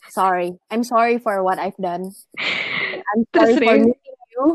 sorry. 0.10 0.56
I'm 0.72 0.84
sorry 0.84 1.18
for 1.18 1.44
what 1.44 1.60
I've 1.60 1.78
done. 1.78 2.12
I'm 3.12 3.22
sorry 3.36 3.56
Terus 3.56 3.64
for 3.64 3.78
meeting 3.80 4.15
you. 4.36 4.46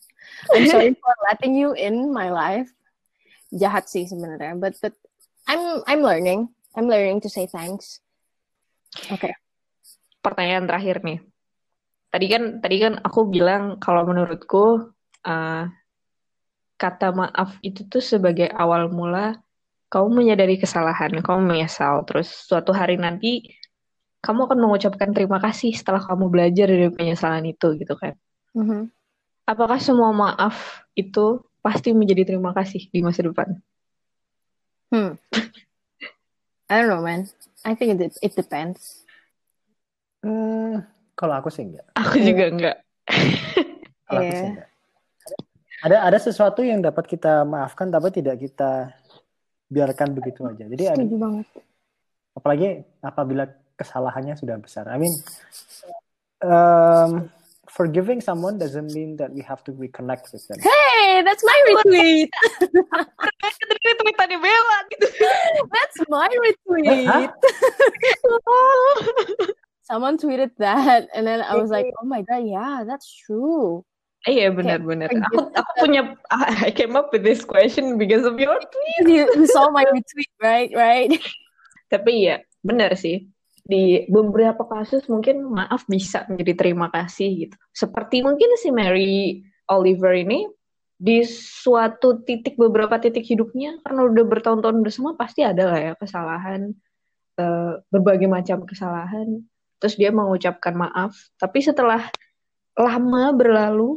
I'm 0.56 0.66
sorry 0.66 0.96
for 0.96 1.14
letting 1.28 1.54
you 1.54 1.76
in 1.76 2.10
my 2.10 2.32
life. 2.32 2.72
Jahat 3.52 3.86
sih 3.86 4.08
sebenarnya, 4.08 4.56
but 4.56 4.74
but 4.80 4.94
I'm 5.44 5.84
I'm 5.84 6.00
learning. 6.00 6.50
I'm 6.72 6.88
learning 6.88 7.20
to 7.26 7.28
say 7.28 7.44
thanks. 7.50 8.00
Okay. 9.10 9.34
pertanyaan 10.20 10.68
terakhir 10.68 11.00
nih. 11.00 11.18
Tadi 12.10 12.26
kan 12.28 12.42
tadi 12.60 12.76
kan 12.82 12.94
aku 13.00 13.20
bilang 13.30 13.80
kalau 13.80 14.04
menurutku 14.04 14.92
uh, 15.24 15.64
kata 16.80 17.08
maaf 17.12 17.60
itu 17.60 17.84
tuh 17.88 18.00
sebagai 18.00 18.48
awal 18.52 18.88
mula 18.88 19.40
kamu 19.90 20.22
menyadari 20.22 20.54
kesalahan, 20.54 21.18
kamu 21.18 21.40
menyesal, 21.50 22.06
terus 22.06 22.30
suatu 22.30 22.70
hari 22.70 22.94
nanti 22.94 23.58
kamu 24.22 24.46
akan 24.46 24.58
mengucapkan 24.62 25.10
terima 25.10 25.42
kasih 25.42 25.74
setelah 25.74 25.98
kamu 25.98 26.30
belajar 26.30 26.70
dari 26.70 26.86
penyesalan 26.94 27.42
itu 27.50 27.74
gitu 27.74 27.94
kan. 27.98 28.14
Mhm. 28.54 28.90
Apakah 29.50 29.82
semua 29.82 30.14
maaf 30.14 30.86
itu 30.94 31.42
pasti 31.58 31.90
menjadi 31.90 32.22
terima 32.22 32.54
kasih 32.54 32.86
di 32.86 33.02
masa 33.02 33.26
depan? 33.26 33.58
Hmm. 34.94 35.18
I 36.70 36.78
don't 36.78 36.86
know, 36.86 37.02
man. 37.02 37.26
I 37.66 37.74
think 37.74 37.98
it 37.98 38.14
it 38.22 38.32
depends. 38.38 39.02
Hmm, 40.22 40.86
kalau 41.18 41.34
aku 41.42 41.50
sih 41.50 41.66
enggak. 41.66 41.82
Aku 41.98 42.22
juga 42.22 42.44
enggak. 42.46 42.76
Kalau 44.06 44.20
aku 44.22 44.30
Iya. 44.30 44.38
sih 44.38 44.48
enggak. 44.54 44.68
Ada 45.80 45.96
ada 46.06 46.18
sesuatu 46.20 46.60
yang 46.60 46.78
dapat 46.78 47.08
kita 47.08 47.42
maafkan 47.42 47.90
tapi 47.90 48.12
tidak 48.14 48.38
kita 48.38 48.94
biarkan 49.66 50.14
begitu 50.14 50.46
aja. 50.46 50.62
Jadi 50.62 50.84
ada, 50.86 51.00
Setuju 51.00 51.16
banget. 51.18 51.46
apalagi 52.36 52.68
apabila 53.00 53.48
kesalahannya 53.74 54.36
sudah 54.36 54.60
besar. 54.60 54.86
I 54.92 55.00
mean, 55.00 55.14
um, 56.44 57.26
forgiving 57.80 58.20
someone 58.20 58.60
doesn't 58.60 58.92
mean 58.92 59.16
that 59.16 59.32
we 59.32 59.40
have 59.40 59.64
to 59.64 59.72
reconnect 59.72 60.36
with 60.36 60.44
them. 60.52 60.60
Hey, 60.60 61.24
that's 61.24 61.40
my 61.40 61.58
retweet. 61.64 62.28
Itu 63.80 63.92
tweetannya 64.04 64.36
Bella 64.36 64.78
gitu. 64.92 65.08
That's 65.72 65.98
my 66.12 66.28
retweet. 66.28 67.08
Someone 69.88 70.20
tweeted 70.20 70.52
that, 70.60 71.08
and 71.16 71.24
then 71.24 71.40
I 71.40 71.56
was 71.56 71.72
like, 71.72 71.88
"Oh 71.98 72.06
my 72.06 72.20
god, 72.20 72.44
yeah, 72.44 72.84
that's 72.84 73.08
true." 73.08 73.80
Iya 74.28 74.52
benar-benar. 74.52 75.08
Kayak 75.08 75.24
Aku 75.32 75.40
aku 75.56 75.72
punya 75.80 76.02
I 76.68 76.68
came 76.68 76.92
up 76.92 77.08
with 77.16 77.24
this 77.24 77.48
question 77.48 77.96
because 77.96 78.28
of 78.28 78.36
your 78.36 78.60
tweet. 78.60 79.08
You, 79.08 79.24
you 79.32 79.48
saw 79.48 79.72
my 79.72 79.88
retweet, 79.88 80.32
right? 80.44 80.68
Right? 80.76 81.16
Tapi 81.88 82.28
iya 82.28 82.44
benar 82.60 82.92
sih. 83.00 83.24
Di 83.64 84.08
beberapa 84.10 84.66
kasus 84.66 85.06
mungkin 85.06 85.46
maaf 85.46 85.86
bisa 85.86 86.26
menjadi 86.26 86.66
terima 86.66 86.88
kasih 86.90 87.48
gitu. 87.48 87.56
Seperti 87.70 88.24
mungkin 88.24 88.56
si 88.56 88.68
Mary 88.74 89.44
Oliver 89.70 90.16
ini 90.16 90.48
di 91.00 91.24
suatu 91.24 92.20
titik 92.20 92.60
beberapa 92.60 93.00
titik 93.00 93.24
hidupnya 93.24 93.80
karena 93.80 94.04
udah 94.04 94.24
bertahun-tahun 94.28 94.84
bersama 94.84 95.16
pasti 95.16 95.40
ada 95.40 95.72
lah 95.72 95.80
ya 95.80 95.92
kesalahan 95.96 96.76
eh, 97.40 97.72
berbagai 97.88 98.28
macam 98.28 98.68
kesalahan. 98.68 99.40
Terus 99.80 99.96
dia 99.96 100.12
mengucapkan 100.12 100.76
maaf. 100.76 101.16
Tapi 101.40 101.64
setelah 101.64 102.04
lama 102.76 103.32
berlalu 103.32 103.96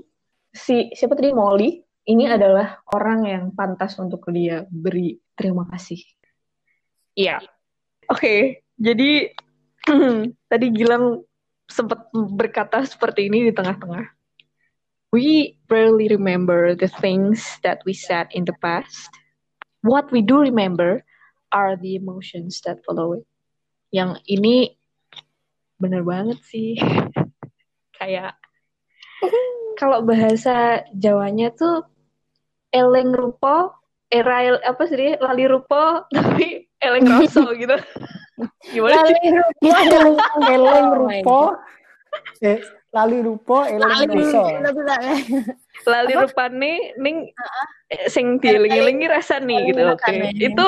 si 0.53 0.93
siapa 0.95 1.17
tadi 1.17 1.35
Molly 1.35 1.83
ini 2.07 2.27
adalah 2.27 2.83
orang 2.91 3.19
yang 3.27 3.43
pantas 3.55 3.95
untuk 3.99 4.27
dia 4.31 4.67
beri 4.67 5.19
terima 5.35 5.67
kasih. 5.71 5.99
Iya. 7.15 7.39
Oke, 8.11 8.65
jadi 8.75 9.31
tadi 10.51 10.67
Gilang 10.71 11.23
sempat 11.67 12.07
berkata 12.13 12.83
seperti 12.83 13.27
ini 13.27 13.49
di 13.49 13.53
tengah-tengah. 13.55 14.05
We 15.13 15.61
rarely 15.69 16.09
remember 16.09 16.73
the 16.73 16.89
things 16.89 17.61
that 17.61 17.85
we 17.85 17.93
said 17.93 18.33
in 18.33 18.49
the 18.49 18.57
past. 18.57 19.13
What 19.85 20.09
we 20.09 20.25
do 20.25 20.41
remember 20.41 21.05
are 21.53 21.77
the 21.77 21.93
emotions 21.93 22.65
that 22.65 22.81
follow 22.81 23.21
it. 23.21 23.25
Yang 23.93 24.25
ini 24.25 24.73
bener 25.77 26.01
banget 26.01 26.41
sih. 26.49 26.81
Kayak 27.99 28.41
kalau 29.77 30.01
bahasa 30.01 30.81
Jawanya 30.97 31.53
tuh 31.53 31.85
eleng 32.73 33.13
rupo, 33.13 33.69
era 34.09 34.57
apa 34.61 34.83
sih 34.89 35.17
lali 35.17 35.45
rupo 35.49 36.05
tapi 36.15 36.62
eleng 36.83 37.05
roso 37.07 37.43
gitu. 37.55 37.77
Gimana 38.73 39.07
sih? 39.07 39.17
Eleng, 39.63 40.15
eleng 40.51 40.87
Oh 40.89 41.07
my 41.07 41.21
rupo, 41.21 41.39
eh, 42.43 42.59
lali 42.93 43.19
rupo, 43.23 43.57
eleng 43.65 44.09
ruso. 44.11 44.41
lali 45.89 46.13
rupane 46.13 46.93
ning 46.99 47.31
eh, 47.89 48.05
sing 48.11 48.37
dieling-elingi 48.37 49.07
rasa 49.07 49.39
nih 49.39 49.73
gitu. 49.73 49.81
Oke. 49.95 50.33
Itu 50.37 50.67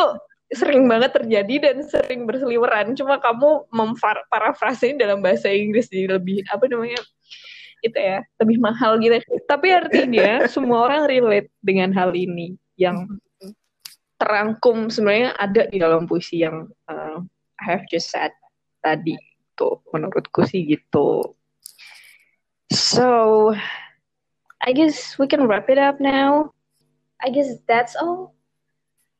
sering 0.53 0.85
banget 0.85 1.17
terjadi 1.17 1.55
dan 1.71 1.75
sering 1.85 2.29
berseliweran. 2.29 2.93
Cuma 2.93 3.17
kamu 3.17 3.65
memparafrasein 3.73 5.01
dalam 5.01 5.19
bahasa 5.25 5.49
Inggris 5.49 5.89
jadi 5.89 6.17
lebih 6.17 6.45
apa 6.47 6.69
namanya? 6.69 7.01
Itu 7.81 7.97
ya, 7.97 8.21
lebih 8.41 8.57
mahal 8.61 8.97
gitu. 9.01 9.17
Tapi 9.49 9.73
artinya 9.73 10.45
semua 10.53 10.85
orang 10.85 11.09
relate 11.09 11.49
dengan 11.65 11.91
hal 11.93 12.13
ini 12.13 12.57
yang 12.77 13.05
terangkum 14.15 14.87
sebenarnya 14.87 15.35
ada 15.35 15.67
di 15.67 15.77
dalam 15.77 16.07
puisi 16.07 16.43
yang 16.43 16.67
uh, 16.87 17.19
I 17.59 17.63
have 17.63 17.85
just 17.91 18.11
said 18.11 18.31
tadi 18.83 19.15
tuh 19.55 19.81
menurutku 19.91 20.43
sih 20.43 20.67
gitu. 20.67 21.35
So 22.71 23.07
I 24.59 24.71
guess 24.73 25.15
we 25.21 25.29
can 25.29 25.47
wrap 25.47 25.69
it 25.71 25.79
up 25.79 25.99
now. 26.01 26.51
I 27.23 27.31
guess 27.31 27.59
that's 27.67 27.95
all. 27.95 28.35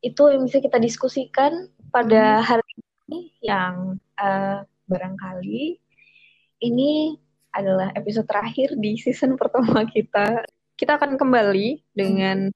Itu 0.03 0.29
yang 0.29 0.45
bisa 0.45 0.62
kita 0.62 0.77
diskusikan 0.77 1.71
pada 1.89 2.43
hari 2.43 2.65
ini 3.08 3.34
yang 3.41 3.97
uh, 4.19 4.62
barangkali 4.86 5.79
ini 6.62 7.17
adalah 7.55 7.89
episode 7.95 8.27
terakhir 8.27 8.75
di 8.75 8.99
season 8.99 9.39
pertama 9.39 9.88
kita. 9.88 10.43
Kita 10.75 10.99
akan 10.99 11.15
kembali 11.15 11.95
dengan 11.95 12.51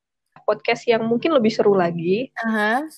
podcast 0.50 0.90
yang 0.90 1.06
mungkin 1.06 1.38
lebih 1.38 1.54
seru 1.54 1.78
lagi. 1.78 2.34
Aha. 2.42 2.90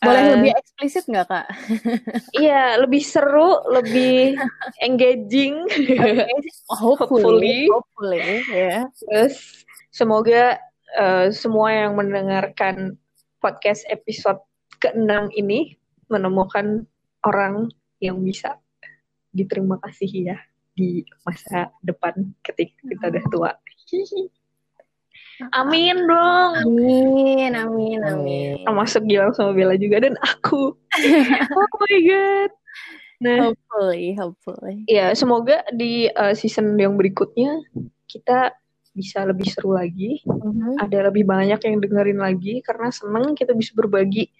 Boleh 0.00 0.22
Eh, 0.24 0.32
lebih 0.32 0.52
eksplisit 0.56 1.04
nggak 1.12 1.28
kak? 1.28 1.46
Iya, 2.40 2.80
lebih 2.80 3.04
seru, 3.04 3.60
lebih 3.68 4.32
engaging. 4.80 5.68
Hopefully, 6.72 7.68
hopefully, 7.68 8.40
ya. 8.48 8.88
Terus 8.96 9.60
semoga 9.92 10.56
eh, 10.96 11.28
semua 11.36 11.68
yang 11.68 12.00
mendengarkan 12.00 12.96
podcast 13.44 13.84
episode 13.92 14.40
ke-6 14.80 15.36
ini 15.36 15.76
menemukan 16.08 16.88
orang 17.28 17.68
yang 18.00 18.24
bisa 18.24 18.56
diterima 19.36 19.76
kasih 19.84 20.32
ya 20.32 20.38
di 20.72 21.04
masa 21.28 21.68
depan 21.84 22.32
ketika 22.40 22.80
kita 22.88 23.04
udah 23.12 23.24
tua. 23.28 23.50
Amin 25.50 25.96
dong. 26.04 26.52
Amin, 26.68 27.52
amin, 27.56 27.98
amin. 28.04 28.52
Termasuk 28.64 29.08
Gilang 29.08 29.32
sama 29.32 29.56
Bella 29.56 29.74
juga 29.80 30.04
dan 30.04 30.14
aku. 30.20 30.76
oh 31.56 31.76
my 31.80 31.98
god. 32.04 32.50
Nah, 33.20 33.52
Hopefully, 33.52 34.16
hopefully. 34.16 34.76
ya 34.88 35.12
semoga 35.12 35.60
di 35.76 36.08
eh, 36.08 36.34
season 36.36 36.72
yang 36.80 36.96
berikutnya 36.96 37.60
kita 38.08 38.56
bisa 38.96 39.28
lebih 39.28 39.44
seru 39.48 39.76
lagi. 39.76 40.24
Mhm. 40.24 40.80
ada 40.80 41.12
lebih 41.12 41.28
banyak 41.28 41.60
yang 41.60 41.76
dengerin 41.84 42.20
lagi 42.20 42.64
karena 42.64 42.88
seneng 42.88 43.36
kita 43.36 43.52
bisa 43.52 43.76
berbagi 43.76 44.32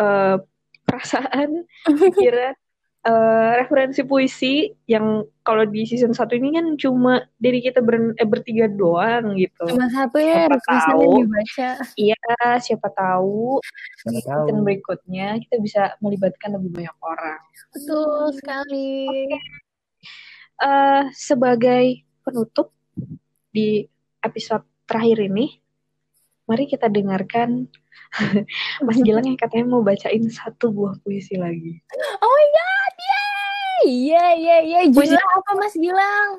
eh, 0.00 0.36
perasaan, 0.82 1.68
pikiran, 2.00 2.56
eh, 3.02 3.50
referensi 3.58 4.02
puisi 4.02 4.54
yang 4.86 5.20
kalau 5.40 5.64
di 5.64 5.82
season 5.82 6.10
satu 6.10 6.32
ini 6.32 6.54
kan 6.54 6.66
cuma 6.76 7.18
dari 7.36 7.58
kita 7.58 7.78
ber- 7.78 8.14
eh, 8.14 8.22
bertiga 8.24 8.66
doang 8.66 9.34
gitu. 9.34 9.66
Cuma 9.66 9.90
satu 9.90 10.16
ya, 10.16 10.46
Siapa 10.46 10.58
tahu. 10.62 11.10
dibaca. 11.20 11.70
Iya, 11.94 12.20
siapa 12.58 12.88
tahu 12.88 13.58
Siapa 13.58 14.06
di 14.08 14.18
tahu. 14.22 14.38
season 14.46 14.58
berikutnya 14.62 15.28
kita 15.40 15.56
bisa 15.58 15.82
melibatkan 15.98 16.54
lebih 16.54 16.70
banyak 16.72 16.96
orang. 17.00 17.40
Betul 17.74 18.32
sekali. 18.32 18.94
eh 20.58 21.02
sebagai 21.10 21.84
penutup 22.22 22.70
di 23.50 23.82
episode 24.20 24.62
terakhir 24.86 25.26
ini, 25.26 25.58
mari 26.44 26.64
kita 26.64 26.86
dengarkan 26.86 27.66
Mas 28.86 28.98
Gilang 28.98 29.26
yang 29.26 29.34
katanya 29.34 29.66
mau 29.68 29.82
bacain 29.82 30.22
satu 30.28 30.70
buah 30.70 30.94
puisi 31.02 31.34
lagi. 31.34 31.82
Oh 32.16 32.30
my 32.30 32.46
god, 32.48 32.81
yay, 33.86 34.36
yay. 34.42 34.84
Puisi- 34.88 35.12
Judulnya 35.12 35.24
apa 35.36 35.50
Mas 35.56 35.74
Gilang? 35.74 36.30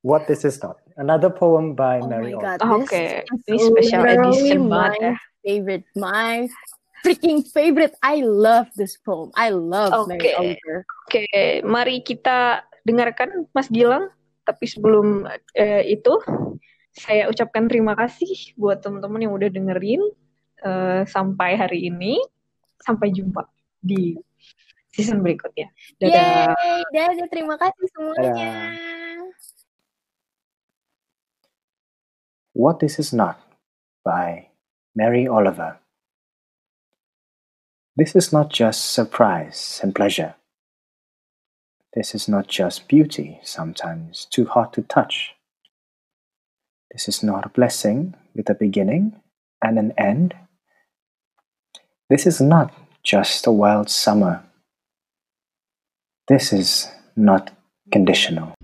What 0.00 0.30
this 0.30 0.46
is 0.46 0.58
not. 0.62 0.78
Another 0.94 1.28
poem 1.28 1.74
by 1.74 1.98
Oh 2.00 2.06
Mary 2.06 2.32
my 2.32 2.38
Oliver. 2.38 2.56
god, 2.56 2.60
Oke, 2.86 3.04
this 3.44 3.58
ini 3.58 3.58
is 3.58 3.68
special 3.68 4.00
literally 4.00 4.30
edition 4.32 4.60
my 4.64 4.70
banget 4.70 5.00
ya. 5.02 5.14
favorite, 5.42 5.86
my 5.92 6.34
freaking 7.02 7.38
favorite. 7.44 7.94
I 8.00 8.22
love 8.22 8.70
this 8.78 8.96
poem. 8.96 9.28
I 9.34 9.50
love 9.50 9.92
Mary 10.06 10.30
Oke. 10.32 10.38
Oliver. 10.38 10.76
Oke, 11.04 11.24
mari 11.66 12.00
kita 12.00 12.62
dengarkan 12.82 13.50
Mas 13.50 13.66
Gilang. 13.68 14.08
Tapi 14.46 14.64
sebelum 14.64 15.26
eh, 15.52 15.82
itu, 15.90 16.22
saya 16.94 17.26
ucapkan 17.26 17.66
terima 17.66 17.98
kasih 17.98 18.54
buat 18.54 18.78
teman-teman 18.78 19.26
yang 19.26 19.34
udah 19.34 19.50
dengerin 19.50 20.00
eh, 20.62 21.02
sampai 21.04 21.58
hari 21.58 21.90
ini. 21.90 22.22
Sampai 22.78 23.10
jumpa 23.10 23.42
di 23.82 24.14
season 24.96 25.20
berikutnya. 25.20 25.68
Dadah. 26.00 26.56
Yeay, 26.56 26.80
dadah, 26.88 27.28
terima 27.28 27.60
kasih 27.60 27.86
semuanya. 27.92 28.52
What 32.56 32.80
This 32.80 32.96
Is 32.96 33.12
Not 33.12 33.36
by 34.00 34.48
Mary 34.96 35.28
Oliver. 35.28 35.76
This 37.96 38.16
is 38.16 38.32
not 38.32 38.48
just 38.48 38.96
surprise 38.96 39.80
and 39.84 39.92
pleasure. 39.92 40.36
This 41.92 42.14
is 42.16 42.28
not 42.28 42.48
just 42.48 42.88
beauty, 42.88 43.40
sometimes 43.44 44.24
too 44.28 44.44
hot 44.44 44.72
to 44.76 44.82
touch. 44.84 45.36
This 46.92 47.08
is 47.08 47.22
not 47.22 47.44
a 47.44 47.52
blessing 47.52 48.16
with 48.34 48.48
a 48.48 48.54
beginning 48.54 49.20
and 49.60 49.78
an 49.78 49.92
end. 49.96 50.32
This 52.08 52.26
is 52.26 52.40
not 52.40 52.72
just 53.02 53.46
a 53.46 53.52
wild 53.52 53.88
summer. 53.88 54.45
This 56.28 56.52
is 56.52 56.88
not 57.14 57.52
conditional. 57.92 58.55